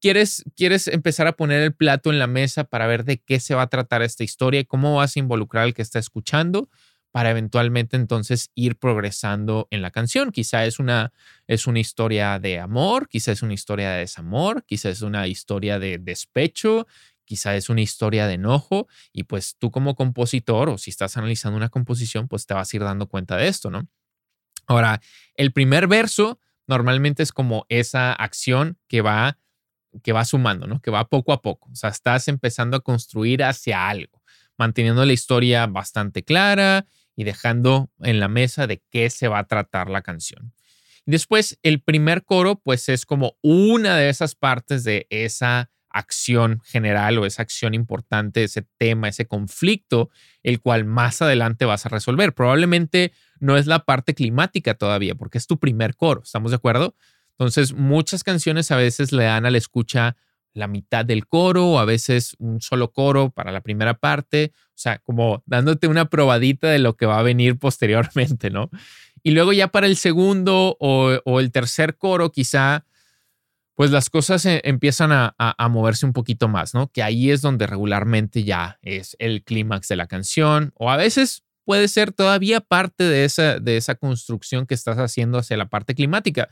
[0.00, 3.56] quieres, quieres empezar a poner el plato en la mesa para ver de qué se
[3.56, 6.68] va a tratar esta historia y cómo vas a involucrar al que está escuchando
[7.10, 10.30] para eventualmente entonces ir progresando en la canción.
[10.30, 11.12] Quizá es una,
[11.46, 15.78] es una historia de amor, quizá es una historia de desamor, quizá es una historia
[15.78, 16.86] de despecho,
[17.24, 21.56] quizá es una historia de enojo y pues tú como compositor o si estás analizando
[21.56, 23.88] una composición, pues te vas a ir dando cuenta de esto, ¿no?
[24.66, 25.00] Ahora,
[25.34, 29.38] el primer verso normalmente es como esa acción que va
[30.04, 30.80] que va sumando, ¿no?
[30.80, 31.68] Que va poco a poco.
[31.72, 34.22] O sea, estás empezando a construir hacia algo,
[34.56, 36.86] manteniendo la historia bastante clara
[37.20, 40.54] y dejando en la mesa de qué se va a tratar la canción.
[41.04, 47.18] Después, el primer coro, pues es como una de esas partes de esa acción general
[47.18, 50.08] o esa acción importante, ese tema, ese conflicto,
[50.42, 52.32] el cual más adelante vas a resolver.
[52.32, 56.94] Probablemente no es la parte climática todavía, porque es tu primer coro, ¿estamos de acuerdo?
[57.32, 60.16] Entonces, muchas canciones a veces le dan a la escucha
[60.54, 64.78] la mitad del coro o a veces un solo coro para la primera parte, o
[64.78, 68.70] sea, como dándote una probadita de lo que va a venir posteriormente, ¿no?
[69.22, 72.86] Y luego ya para el segundo o, el tercer coro, quizá,
[73.74, 76.90] pues las cosas e, empiezan a, moverse un poquito más, ¿no?
[76.90, 81.44] Que ahí es donde regularmente ya es el clímax de la canción o a veces
[81.64, 85.94] puede ser todavía parte de esa, de esa construcción que estás haciendo hacia la parte
[85.94, 86.48] climática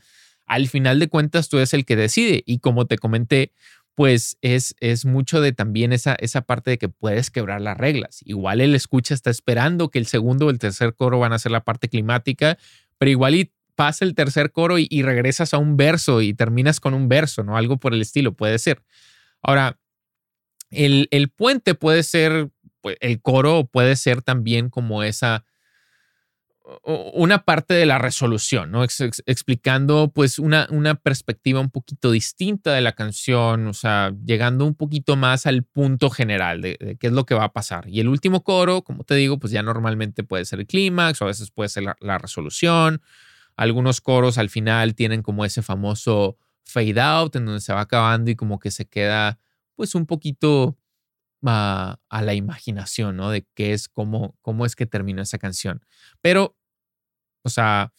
[0.49, 3.53] al final de cuentas tú eres el que decide y como te comenté,
[3.99, 8.21] pues es, es mucho de también esa, esa parte de que puedes quebrar las reglas.
[8.23, 11.51] Igual el escucha está esperando que el segundo o el tercer coro van a ser
[11.51, 12.57] la parte climática,
[12.97, 17.09] pero igual pasa el tercer coro y, regresas a un verso y terminas con un
[17.09, 17.57] verso, ¿no?
[17.57, 18.83] Algo por el estilo, puede ser.
[19.41, 19.77] Ahora,
[20.69, 25.43] el, el puente puede ser, pues, el coro puede ser también como esa
[26.83, 28.83] una parte de la resolución, ¿no?
[28.83, 34.75] explicando pues una, una perspectiva un poquito distinta de la canción, o sea, llegando un
[34.75, 37.87] poquito más al punto general de, qué es lo que va a pasar.
[37.87, 41.25] Y el último coro, como te digo, pues ya normalmente puede ser el clímax o
[41.25, 43.01] a veces puede ser la, resolución.
[43.55, 48.29] Algunos coros al final tienen como ese famoso fade out en donde se va acabando
[48.29, 49.39] y como que se queda
[49.75, 50.77] pues un poquito
[51.45, 53.31] a, a, la imaginación, ¿no?
[53.31, 55.85] De qué es, cómo, cómo es que termina esa canción.
[56.21, 56.58] Pero
[57.43, 57.93] o sea,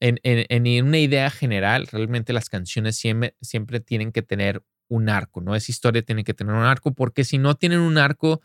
[0.00, 5.40] en, en, una idea general, realmente las canciones siempre, siempre tienen que tener un arco,
[5.40, 5.54] ¿no?
[5.54, 8.40] Esa historia tiene que tener un arco, porque si no tienen un arco,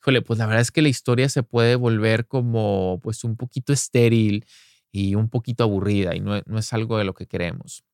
[0.00, 3.72] híjole, pues la verdad es que la historia se puede volver como, pues, un poquito
[3.72, 4.46] estéril
[4.92, 7.84] y un poquito aburrida y no, no es algo de lo que queremos.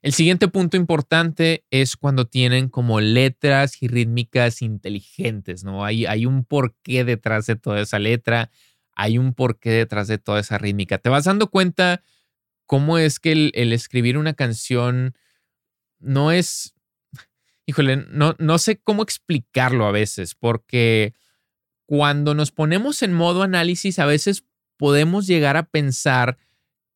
[0.00, 5.84] El siguiente punto importante es cuando tienen como letras y rítmicas inteligentes, ¿no?
[5.84, 8.50] Hay, hay un porqué detrás de toda esa letra,
[8.98, 10.98] hay un porqué detrás de toda esa rítmica.
[10.98, 12.02] Te vas dando cuenta
[12.66, 15.16] cómo es que el, escribir una canción
[16.00, 16.74] no es,
[17.64, 21.14] híjole, no, no sé cómo explicarlo a veces, porque
[21.86, 24.44] cuando nos ponemos en modo análisis, a veces
[24.76, 26.36] podemos llegar a pensar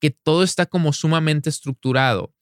[0.01, 2.35] que todo está como sumamente estructurado.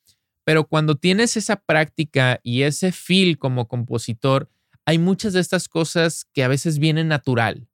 [0.43, 4.49] Pero cuando tienes esa práctica y ese feel como compositor,
[4.87, 7.70] hay muchas de estas cosas que a veces vienen natural.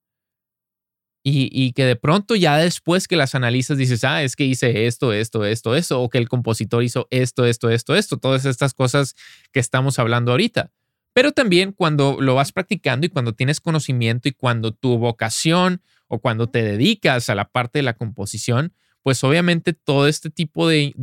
[1.29, 5.13] Y, que de pronto ya después que las analizas dices, ah, es que hice esto,
[5.13, 9.17] esto, esto, esto, o que el compositor hizo esto, esto, esto, esto, todas estas cosas
[9.51, 10.71] que estamos hablando ahorita.
[11.13, 16.21] Pero también cuando lo vas practicando y cuando tienes conocimiento y cuando tu vocación o
[16.21, 20.95] cuando te dedicas a la parte de la composición, pues obviamente todo este tipo de,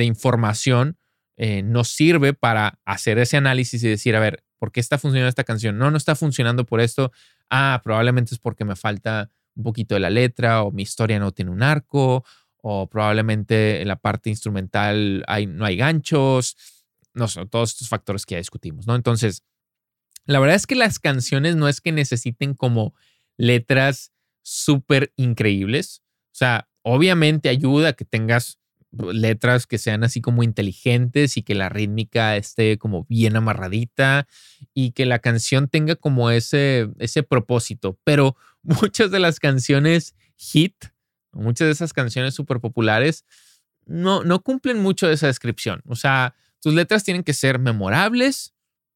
[0.00, 0.96] información
[1.36, 5.28] eh, nos sirve para hacer ese análisis y decir, a ver, ¿por qué está funcionando
[5.28, 5.78] esta canción?
[5.78, 7.12] No, no está funcionando por esto.
[7.50, 11.32] Ah, probablemente es porque me falta un poquito de la letra o mi historia no
[11.32, 12.24] tiene un arco
[12.60, 16.56] o probablemente en la parte instrumental hay, no hay ganchos.
[17.14, 18.94] No sé, todos estos factores que ya discutimos, ¿no?
[18.94, 19.42] Entonces,
[20.26, 22.94] la verdad es que las canciones no es que necesiten como
[23.36, 26.02] letras súper increíbles.
[26.26, 28.58] O sea, obviamente ayuda a que tengas
[29.12, 34.26] letras que sean así como inteligentes y que la rítmica esté como bien amarradita
[34.74, 37.98] y que la canción tenga como ese, ese propósito.
[38.04, 40.74] Pero muchas de las canciones hit,
[41.32, 43.24] muchas de esas canciones súper populares,
[43.86, 45.82] no, no cumplen mucho esa descripción.
[45.86, 48.54] O sea, tus letras tienen que ser memorables,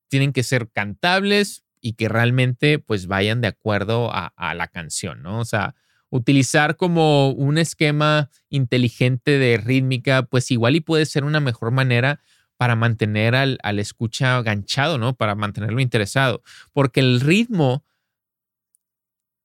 [0.09, 5.23] tienen que ser cantables y que realmente pues vayan de acuerdo a, a la canción,
[5.23, 5.41] ¿no?
[5.41, 5.75] O sea,
[6.13, 12.21] utilizar como un esquema inteligente de rítmica, pues igual y puede ser una mejor manera
[12.59, 15.17] para mantener al, al escucha ganchado, ¿no?
[15.17, 16.43] Para mantenerlo interesado.
[16.75, 17.83] Porque el ritmo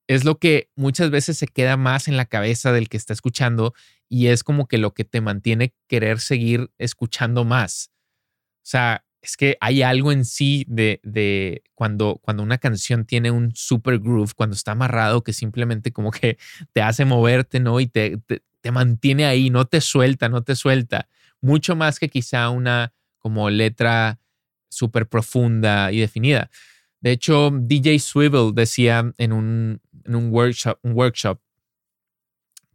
[0.08, 3.74] es lo que muchas veces se queda más en la cabeza del que está escuchando
[4.10, 7.92] y es como que lo que te mantiene querer seguir escuchando más.
[8.58, 13.54] O sea, es que hay algo en sí de, cuando, cuando una canción tiene un
[13.54, 16.38] super groove, cuando está amarrado, que simplemente como que
[16.72, 17.82] te hace moverte, ¿no?
[17.82, 18.20] Y te,
[18.62, 21.10] te, mantiene ahí, no te suelta, no te suelta.
[21.42, 24.18] Mucho más que quizá una como letra
[24.70, 26.50] súper profunda y definida.
[27.02, 31.42] De hecho, DJ Swivel decía en un, en un, workshop, un workshop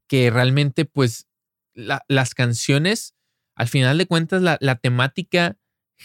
[0.06, 1.28] que realmente pues
[1.74, 3.14] las canciones,
[3.54, 5.56] al final de cuentas, la, la temática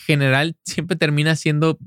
[0.05, 1.77] general siempre termina siendo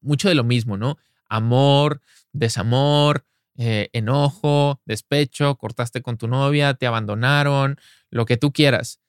[0.00, 0.98] mucho de lo mismo, ¿no?
[1.28, 2.00] Amor,
[2.32, 7.76] desamor, eh, enojo, despecho, cortaste con tu novia, te abandonaron,
[8.10, 9.00] lo que tú quieras.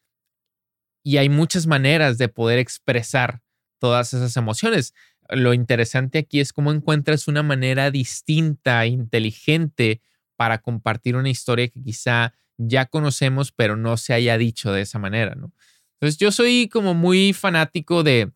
[1.03, 3.41] Y hay muchas maneras de poder expresar
[3.79, 4.93] todas esas emociones.
[5.29, 10.01] Lo interesante aquí es cómo encuentras una manera distinta, inteligente
[10.35, 14.99] para compartir una historia que quizá ya conocemos, pero no se haya dicho de esa
[14.99, 15.53] manera, ¿no?
[15.99, 18.31] Entonces yo soy como muy fanático de,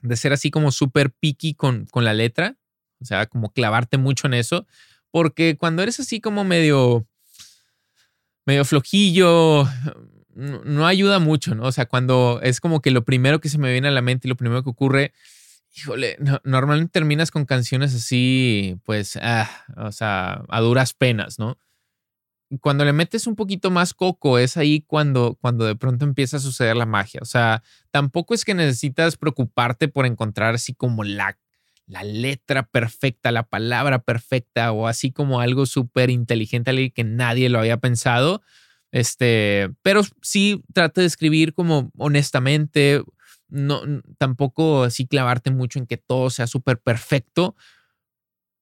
[0.00, 2.56] de ser así como súper picky con, con la letra,
[3.00, 4.66] o sea, como clavarte mucho en eso,
[5.12, 7.06] porque cuando eres así como medio,
[8.46, 9.68] medio flojillo,
[10.34, 11.64] no, ayuda mucho, ¿no?
[11.64, 14.26] O sea, cuando es como que lo primero que se me viene a la mente
[14.26, 15.12] y lo primero que ocurre,
[15.76, 21.58] híjole, normalmente terminas con canciones así, pues, ah, o sea, a duras penas, ¿no?
[22.58, 26.40] Cuando le metes un poquito más coco, es ahí cuando, cuando de pronto empieza a
[26.40, 27.20] suceder la magia.
[27.22, 31.38] O sea, tampoco es que necesitas preocuparte por encontrar así como la,
[31.86, 37.48] la letra perfecta, la palabra perfecta o así como algo súper inteligente, algo que nadie
[37.48, 38.42] lo había pensado.
[38.90, 43.04] Este, pero sí trata de escribir como honestamente,
[43.48, 43.82] no,
[44.18, 47.54] tampoco así clavarte mucho en que todo sea súper perfecto,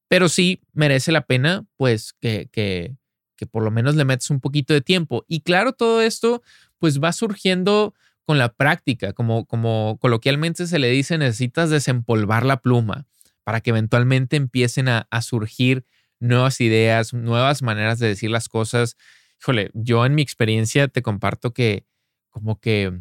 [0.09, 2.97] pero sí merece la pena, pues, que, que,
[3.39, 5.25] que por lo menos le metes un poquito de tiempo.
[5.29, 6.43] Y claro, todo esto
[6.79, 12.61] pues va surgiendo con la práctica, como, como coloquialmente se le dice, necesitas desempolvar la
[12.61, 13.07] pluma
[13.43, 15.87] para que eventualmente empiecen a, surgir
[16.21, 18.99] nuevas ideas, nuevas maneras de decir las cosas.
[19.41, 21.87] Híjole, yo en mi experiencia te comparto que
[22.29, 23.01] como que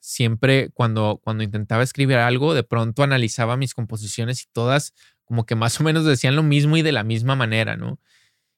[0.00, 4.94] siempre cuando, cuando intentaba escribir algo, de pronto analizaba mis composiciones y todas
[5.24, 8.00] como que más o menos decían lo mismo y de la misma manera, ¿no?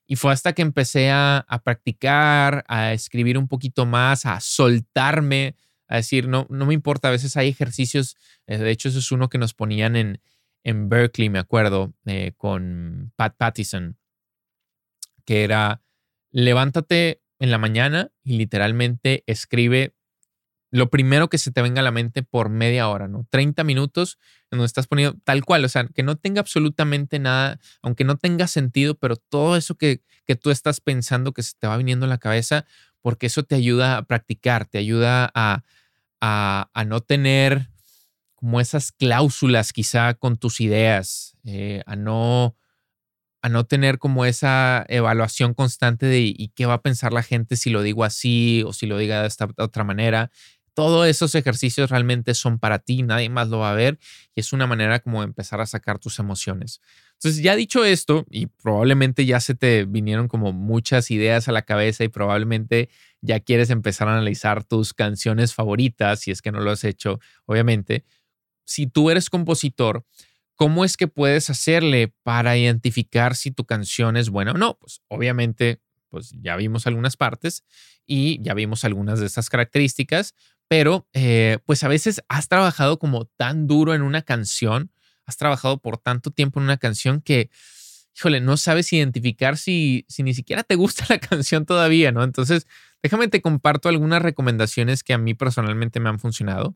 [0.07, 5.57] Y fue hasta que empecé a, practicar, a escribir un poquito más, a soltarme,
[5.89, 9.13] a decir, no, no me importa, a veces hay ejercicios, eh, de hecho eso es
[9.13, 10.21] uno que nos ponían en,
[10.65, 13.97] en Berkeley, me acuerdo, eh, con Pat Pattison,
[15.25, 15.83] que era,
[16.31, 19.95] levántate en la mañana y literalmente escribe
[20.73, 23.27] lo primero que se te venga a la mente por media hora, ¿no?
[23.29, 24.19] 30 minutos
[24.51, 28.17] en donde estás poniendo tal cual, o sea, que no tenga absolutamente nada, aunque no
[28.17, 32.07] tenga sentido, pero todo eso que, que tú estás pensando que se te va viniendo
[32.07, 32.65] en la cabeza,
[33.03, 35.63] porque eso te ayuda a practicar, te ayuda a,
[36.23, 37.69] a, no tener
[38.35, 42.57] como esas cláusulas quizá con tus ideas, eh, a no
[43.43, 47.57] a no tener como esa evaluación constante de y qué va a pensar la gente
[47.57, 50.31] si lo digo así o si lo diga de esta otra manera.
[50.75, 53.99] Todos esos ejercicios realmente son para ti, nadie más lo va a ver
[54.35, 56.81] y es una manera como de empezar a sacar tus emociones.
[57.15, 61.63] Entonces, ya dicho esto, y probablemente ya se te vinieron como muchas ideas a la
[61.63, 62.89] cabeza y probablemente
[63.21, 67.21] ya quieres empezar a analizar tus canciones favoritas, si es que no lo has hecho,
[67.45, 68.05] obviamente.
[68.65, 70.05] Si tú eres compositor,
[70.57, 74.79] ¿cómo es que puedes hacerle para identificar si tu canción es buena o no?
[74.79, 77.65] Pues obviamente, pues ya vimos algunas partes
[78.07, 80.35] y ya vimos algunas de esas características,
[80.73, 84.91] pero eh, pues a veces has trabajado como tan duro en una canción,
[85.27, 87.51] has trabajado por tanto tiempo en una canción que,
[88.17, 92.25] híjole, no sabes identificar si, si ni siquiera te gusta la canción todavía, ¿no?
[92.25, 92.67] Entonces,
[93.03, 96.75] déjame te comparto algunas recomendaciones que a mí personalmente me han funcionado.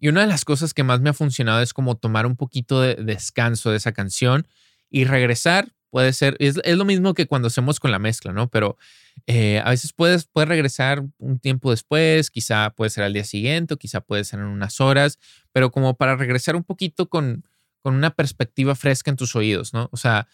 [0.00, 2.80] Y una de las cosas que más me ha funcionado es como tomar un poquito
[2.80, 4.48] de descanso de esa canción
[4.90, 5.76] y regresar.
[5.90, 8.48] Puede ser, es, lo mismo que cuando hacemos con la mezcla, ¿no?
[8.48, 8.78] Pero
[9.26, 13.74] eh, a veces puedes, puedes regresar un tiempo después, quizá puede ser al día siguiente,
[13.74, 15.18] o quizá puede ser en unas horas,
[15.52, 17.44] pero como para regresar un poquito con,
[17.82, 19.88] con una perspectiva fresca en tus oídos, ¿no?
[19.92, 20.28] O sea,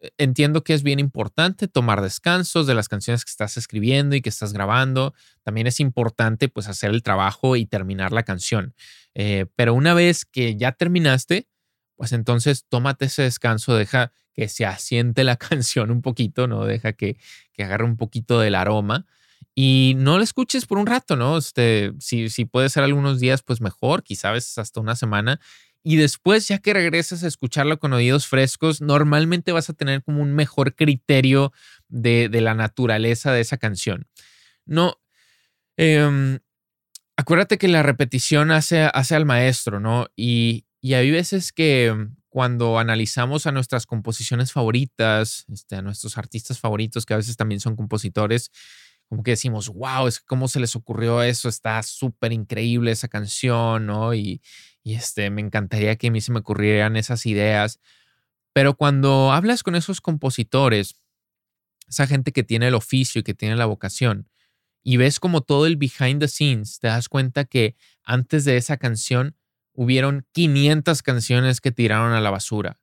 [0.00, 4.20] e, entiendo que es bien importante tomar descansos de las canciones que estás escribiendo y
[4.20, 5.14] que estás grabando.
[5.42, 8.74] También es importante pues hacer el trabajo y terminar la canción.
[9.14, 11.48] Eh, pero una vez que ya terminaste,
[11.98, 16.64] pues entonces tómate ese descanso, deja que se asiente la canción un poquito, ¿no?
[16.64, 17.18] Deja que,
[17.52, 19.04] que agarre un poquito del aroma
[19.54, 21.36] y no lo escuches por un rato, ¿no?
[21.36, 25.40] Este, si, si puede ser algunos días, pues mejor, quizás hasta una semana
[25.82, 30.22] y después, ya que regresas a escucharlo con oídos frescos, normalmente vas a tener como
[30.22, 31.52] un mejor criterio
[31.88, 34.06] de, la naturaleza de esa canción.
[34.64, 35.00] No,
[35.76, 36.38] em,
[37.16, 40.08] acuérdate que la repetición hace, hace al maestro, ¿no?
[40.14, 46.60] Y, y hay veces que cuando analizamos a nuestras composiciones favoritas, este, a nuestros artistas
[46.60, 48.50] favoritos, que a veces también son compositores,
[49.08, 53.86] como que decimos, wow, es cómo se les ocurrió eso, está súper increíble esa canción,
[53.86, 54.12] ¿no?
[54.14, 54.42] Y,
[54.84, 57.80] y este, me encantaría que a mí se me ocurrieran esas ideas.
[58.52, 60.96] Pero cuando hablas con esos compositores,
[61.88, 64.28] esa gente que tiene el oficio y que tiene la vocación,
[64.82, 68.76] y ves como todo el behind the scenes, te das cuenta que antes de esa
[68.76, 69.36] canción
[69.78, 72.80] hubieron 500 canciones que tiraron a la basura,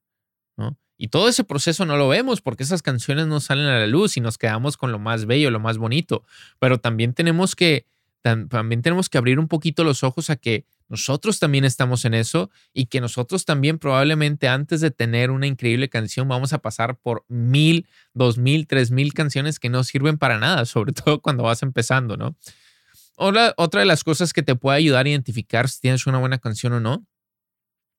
[0.55, 0.77] ¿no?
[0.97, 4.15] Y todo ese proceso no lo vemos porque esas canciones no salen a la luz
[4.15, 6.23] y nos quedamos con lo más bello, lo más bonito.
[6.57, 7.85] Pero también tenemos que,
[8.21, 12.49] también tenemos que abrir un poquito los ojos a que nosotros también estamos en eso
[12.73, 17.25] y que nosotros también probablemente antes de tener una increíble canción vamos a pasar por
[17.27, 21.61] mil, dos mil, tres mil canciones que no sirven para nada, sobre todo cuando vas
[21.61, 22.37] empezando, ¿no?
[23.17, 26.37] Otra, otra de las cosas que te puede ayudar a identificar si tienes una buena
[26.37, 27.05] canción o no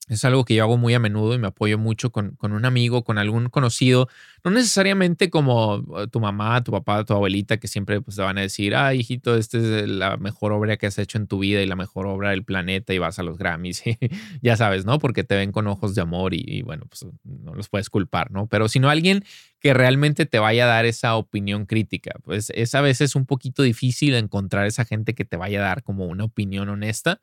[0.09, 2.65] es algo que yo hago muy a menudo y me apoyo mucho con, con, un
[2.65, 4.09] amigo, con algún conocido,
[4.45, 8.39] no necesariamente como uh, tu mamá, tu papá, tu abuelita, que siempre pues, te van
[8.39, 11.61] a decir, ah, hijito, esta es la mejor obra que has hecho en tu vida
[11.61, 13.83] y la mejor obra del planeta y vas a los Grammys,
[14.43, 14.99] ya sabes, ¿no?
[14.99, 18.31] Porque te ven con ojos de amor y, y, bueno, pues no los puedes culpar,
[18.31, 18.47] ¿no?
[18.47, 19.25] Pero sino alguien
[19.59, 23.65] que realmente te vaya a dar esa opinión crítica, pues es a veces un poquito
[23.65, 27.21] difícil encontrar esa gente que te vaya a dar como una opinión honesta.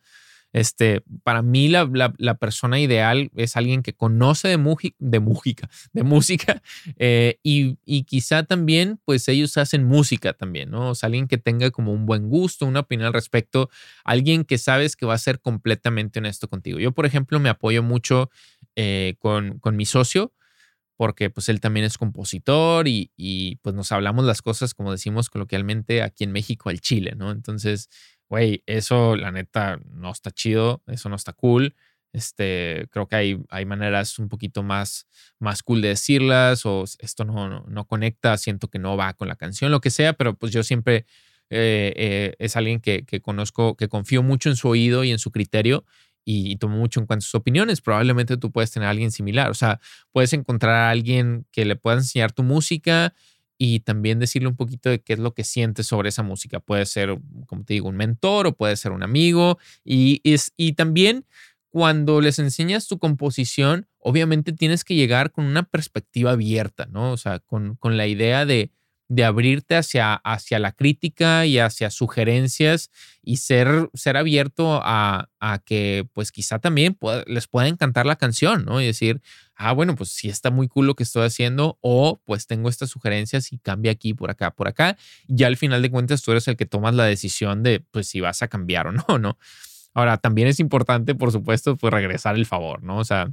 [0.53, 6.61] Este, para mí la, persona ideal es alguien que conoce de, de, música, de música
[6.97, 10.91] eh, y, quizá también pues ellos hacen música también, ¿no?
[10.91, 13.69] O sea, alguien que tenga como un buen gusto, una opinión al respecto,
[14.03, 16.79] alguien que sabes que va a ser completamente honesto contigo.
[16.79, 18.29] Yo, por ejemplo, me apoyo mucho
[18.75, 20.33] eh, con, con mi socio
[20.95, 25.29] porque pues él también es compositor y, y, pues nos hablamos las cosas como decimos
[25.29, 27.31] coloquialmente aquí en México al Chile, ¿no?
[27.31, 27.89] Entonces
[28.33, 31.75] güey, eso la neta no está chido, eso no está cool.
[32.13, 35.07] Este, creo que hay, hay maneras un poquito más,
[35.37, 39.35] más cool de decirlas o esto no, no, conecta, siento que no va con la
[39.35, 41.05] canción, lo que sea, pero pues yo siempre
[41.51, 45.19] eh, eh, es alguien que, que, conozco, que confío mucho en su oído y en
[45.19, 45.85] su criterio
[46.25, 47.81] y, y, tomo mucho en cuenta sus opiniones.
[47.81, 49.79] Probablemente tú puedes tener a alguien similar, o sea,
[50.11, 53.13] puedes encontrar a alguien que le pueda enseñar tu música
[53.65, 56.59] y también decirle un poquito de qué es lo que sientes sobre esa música.
[56.59, 59.57] Puede ser, como te digo, un mentor o puede ser un amigo.
[59.85, 61.25] Y, es, y también
[61.69, 67.13] cuando les enseñas tu composición, obviamente tienes que llegar con una perspectiva abierta, ¿no?
[67.13, 68.69] O sea, con, con la idea de,
[69.09, 72.89] de abrirte hacia, hacia la crítica y hacia sugerencias
[73.21, 75.29] y ser, ser abierto a,
[75.65, 76.97] que pues quizá también
[77.27, 78.81] les pueda encantar la canción, ¿no?
[78.81, 79.21] Y decir,
[79.55, 82.89] ah, bueno, pues sí está muy cool lo que estoy haciendo o pues tengo estas
[82.89, 84.97] sugerencias y cambia aquí, por acá, por acá.
[85.27, 88.21] Y al final de cuentas tú eres el que tomas la decisión de pues si
[88.21, 89.37] vas a cambiar o no, ¿no?
[89.93, 92.97] Ahora, también es importante, por supuesto, pues regresar el favor, ¿no?
[92.97, 93.31] O sea,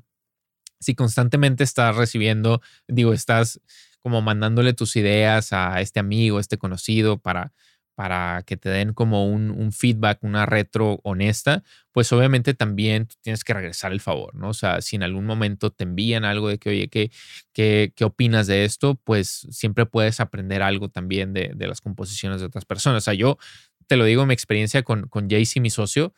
[0.79, 3.61] si constantemente estás recibiendo, digo, estás
[4.03, 7.53] como mandándole tus ideas a este amigo, a este conocido para,
[7.95, 13.53] para que te den como un, feedback, una retro honesta, pues obviamente también tienes que
[13.53, 14.49] regresar el favor, ¿no?
[14.49, 17.11] O sea, si en algún momento te envían algo de que, oye, ¿qué,
[17.53, 18.95] qué, qué opinas de esto?
[19.05, 23.03] Pues siempre puedes aprender algo también de, de, las composiciones de otras personas.
[23.03, 23.39] O sea, yo
[23.87, 26.15] te lo digo, mi experiencia con, con Jaycee, mi socio,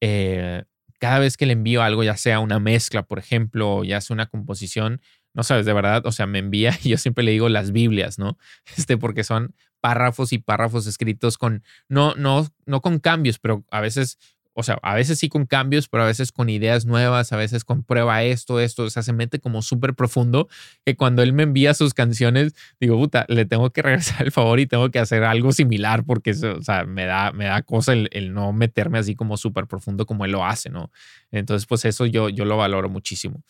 [0.00, 0.64] eh,
[0.98, 4.26] cada vez que le envío algo, ya sea una mezcla, por ejemplo, ya sea una
[4.26, 5.00] composición,
[5.36, 8.18] no sabes, de verdad, o sea, me envía y yo siempre le digo las Biblias,
[8.18, 8.38] ¿no?
[8.76, 13.82] Este, porque son párrafos y párrafos escritos con, no, no, no con cambios, pero a
[13.82, 14.18] veces,
[14.54, 17.64] o sea, a veces sí con cambios, pero a veces con ideas nuevas, a veces
[17.64, 20.48] con prueba esto, esto, o sea, se mete como súper profundo,
[20.86, 24.58] que cuando él me envía sus canciones, digo, puta, le tengo que regresar el favor
[24.58, 28.08] y tengo que hacer algo similar porque, o sea, me da, me da cosa el,
[28.12, 30.90] el no meterme así como súper profundo como él lo hace, ¿no?
[31.30, 33.42] Entonces, pues eso yo, yo lo valoro muchísimo.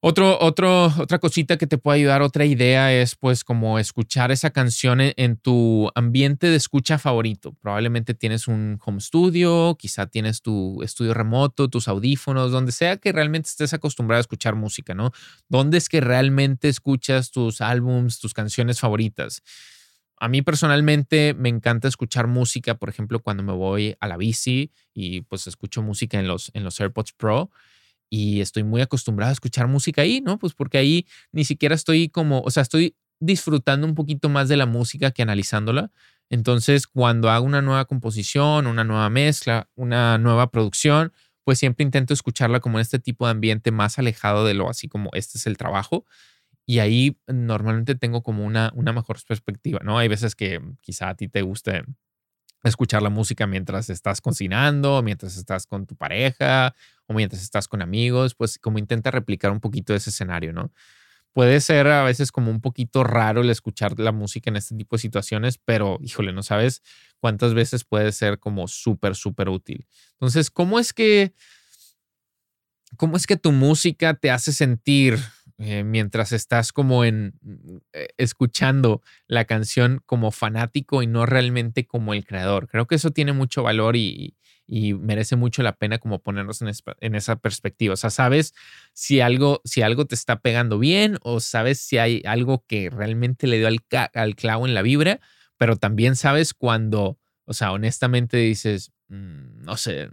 [0.00, 4.50] Otro, otro, otra cosita que te puede ayudar, otra idea es pues como escuchar esa
[4.50, 7.54] canción en, tu ambiente de escucha favorito.
[7.62, 13.10] Probablemente tienes un home studio, quizá tienes tu estudio remoto, tus audífonos, donde sea que
[13.10, 15.12] realmente estés acostumbrado a escuchar música, ¿no?
[15.48, 19.42] ¿Dónde es que realmente escuchas tus álbums, tus canciones favoritas?
[20.18, 24.72] A mí personalmente me encanta escuchar música, por ejemplo, cuando me voy a la bici
[24.92, 27.50] y pues escucho música en los, en los AirPods Pro
[28.10, 30.38] y estoy muy acostumbrado a escuchar música ahí, ¿no?
[30.38, 34.56] Pues porque ahí ni siquiera estoy como, o sea, estoy disfrutando un poquito más de
[34.56, 35.90] la música que analizándola.
[36.30, 41.12] Entonces, cuando hago una nueva composición, una nueva mezcla, una nueva producción,
[41.44, 44.88] pues siempre intento escucharla como en este tipo de ambiente más alejado de lo así
[44.88, 46.04] como este es el trabajo.
[46.66, 49.98] Y ahí normalmente tengo como una, una mejor perspectiva, ¿no?
[49.98, 51.84] Hay veces que quizá a ti te guste
[52.68, 56.74] escuchar la música mientras estás cocinando, mientras estás con tu pareja
[57.06, 60.72] o mientras estás con amigos, pues como intenta replicar un poquito ese escenario, ¿no?
[61.32, 64.96] Puede ser a veces como un poquito raro el escuchar la música en este tipo
[64.96, 66.82] de situaciones, pero híjole, no sabes
[67.20, 69.86] cuántas veces puede ser como súper, súper útil.
[70.12, 71.34] Entonces, ¿cómo es que,
[72.96, 75.18] cómo es que tu música te hace sentir
[75.58, 77.34] eh, mientras estás como en
[77.92, 82.68] eh, escuchando la canción como fanático y no realmente como el creador?
[82.68, 84.36] Creo que eso tiene mucho valor y,
[84.66, 87.94] y merece mucho la pena como ponernos en, esa perspectiva.
[87.94, 88.54] O sea, sabes
[88.92, 93.46] si algo, si algo te está pegando bien o sabes si hay algo que realmente
[93.46, 93.80] le dio al,
[94.14, 95.20] al clavo en la vibra,
[95.56, 100.10] pero también sabes cuando, o sea, honestamente dices, mm, no sé,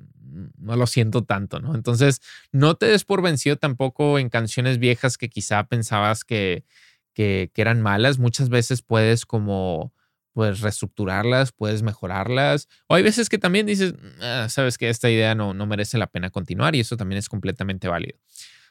[0.57, 1.75] no lo siento tanto, ¿no?
[1.75, 2.21] Entonces,
[2.51, 6.65] no te des por vencido tampoco en canciones viejas que quizá pensabas que,
[7.13, 8.19] que, eran malas.
[8.19, 9.93] Muchas veces puedes como
[10.33, 12.67] puedes reestructurarlas, puedes mejorarlas.
[12.87, 16.07] O hay veces que también dices, ah, sabes que esta idea no, no merece la
[16.07, 18.17] pena continuar y eso también es completamente válido.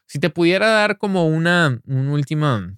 [0.07, 2.77] Si te pudiera dar como una, un último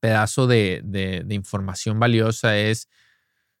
[0.00, 2.88] pedazo de, de información valiosa es,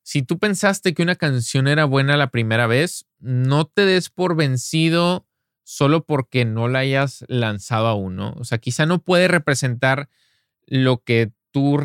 [0.06, 4.36] si tú pensaste que una canción era buena la primera vez, no te des por
[4.36, 5.26] vencido
[5.64, 8.20] solo porque no la hayas lanzado aún.
[8.20, 10.08] O sea, quizá no puede representar
[10.64, 11.80] lo que tú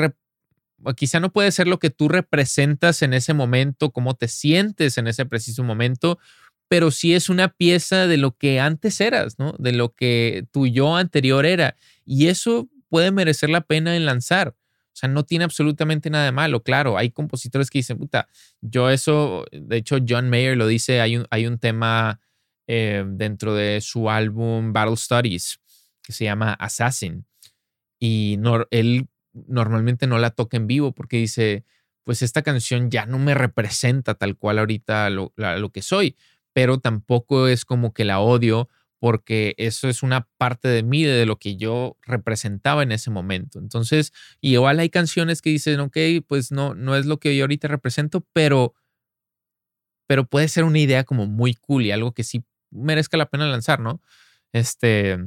[0.95, 5.07] quizá no puede ser lo que tú representas en ese momento, cómo te sientes en
[5.07, 6.19] ese preciso momento,
[6.67, 9.35] pero sí es una pieza de lo que antes eras.
[9.57, 11.75] De lo que tu yo anterior era.
[12.05, 14.53] Y eso puede merecer la pena en lanzar.
[14.93, 16.63] O sea, no tiene absolutamente nada de malo.
[16.63, 18.27] Claro, hay compositores que dicen, puta,
[18.61, 22.19] yo eso, de hecho, John Mayer lo dice, hay un, hay un tema
[22.67, 25.59] eh, dentro de su álbum Battle Studies
[26.01, 27.25] que se llama Assassin.
[27.99, 28.37] Y
[28.71, 31.65] él normalmente no la toca en vivo porque dice,
[32.03, 35.33] pues esta canción ya no me representa tal cual ahorita lo,
[35.71, 36.17] que soy,
[36.53, 38.69] pero tampoco es como que la odio
[39.01, 43.57] porque eso es una parte de mí, de lo que yo representaba en ese momento.
[43.57, 45.97] Entonces, igual hay canciones que dicen, ok,
[46.27, 48.75] pues no, no es lo que yo ahorita represento, pero,
[50.05, 53.47] pero puede ser una idea como muy cool y algo que sí merezca la pena
[53.47, 54.03] lanzar, ¿no?
[54.53, 55.17] Este,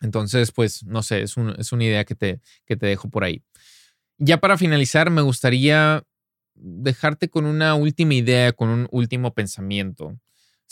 [0.00, 3.44] entonces, pues, no sé, es, una idea que te, que te dejo por ahí.
[4.18, 6.02] Ya para finalizar, me gustaría
[6.54, 10.18] dejarte con una última idea, con un último pensamiento.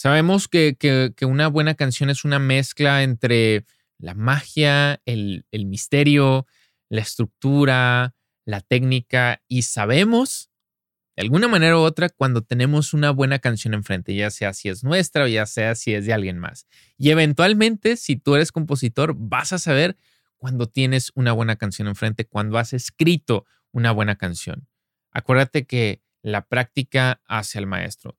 [0.03, 3.67] Sabemos que, una buena canción es una mezcla entre
[3.99, 6.47] la magia, el, misterio,
[6.89, 8.15] la estructura,
[8.47, 10.49] la técnica y sabemos
[11.17, 14.85] de alguna manera u otra cuando tenemos una buena canción enfrente, ya sea si es
[14.85, 16.67] nuestra o ya sea si es de alguien más.
[16.97, 19.99] Y eventualmente, si tú eres compositor, vas a saber
[20.39, 24.67] cuando tienes una buena canción enfrente, cuando has escrito una buena canción.
[25.11, 28.17] Acuérdate que la práctica hace al maestro.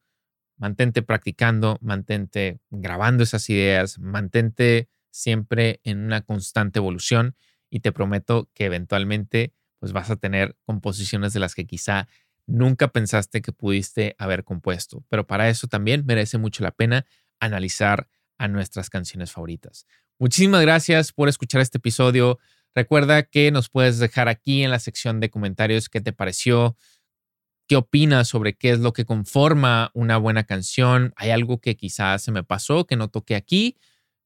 [0.61, 7.35] Mantente practicando, mantente grabando esas ideas, mantente siempre en una constante evolución
[7.71, 12.07] y te prometo que eventualmente pues vas a tener composiciones de las que quizá
[12.45, 15.03] nunca pensaste que pudiste haber compuesto.
[15.09, 17.07] Pero para eso también merece mucho la pena
[17.39, 18.07] analizar
[18.37, 19.87] a nuestras canciones favoritas.
[20.19, 22.37] Muchísimas gracias por escuchar este episodio.
[22.75, 26.77] Recuerda que nos puedes dejar aquí en la sección de comentarios qué te pareció,
[27.71, 31.13] qué opinas sobre qué es lo que conforma una buena canción.
[31.15, 33.77] ¿Hay algo que quizás se me pasó, que no toqué aquí?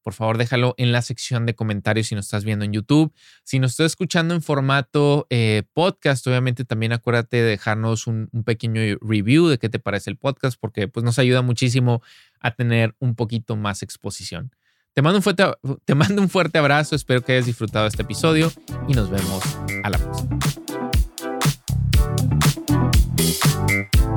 [0.02, 3.14] Por favor, déjalo en la sección de comentarios si nos estás viendo en YouTube.
[3.44, 8.42] Si nos estás escuchando en formato eh, podcast, obviamente también acuérdate de dejarnos un, un,
[8.42, 12.02] pequeño review de qué te parece el podcast, porque pues, nos ayuda muchísimo
[12.40, 14.50] a tener un poquito más exposición.
[14.92, 15.44] Te mando un fuerte,
[15.84, 18.52] te mando un fuerte abrazo, espero que hayas disfrutado este episodio
[18.88, 19.44] y nos vemos
[19.84, 20.36] a la próxima.
[23.44, 24.15] Música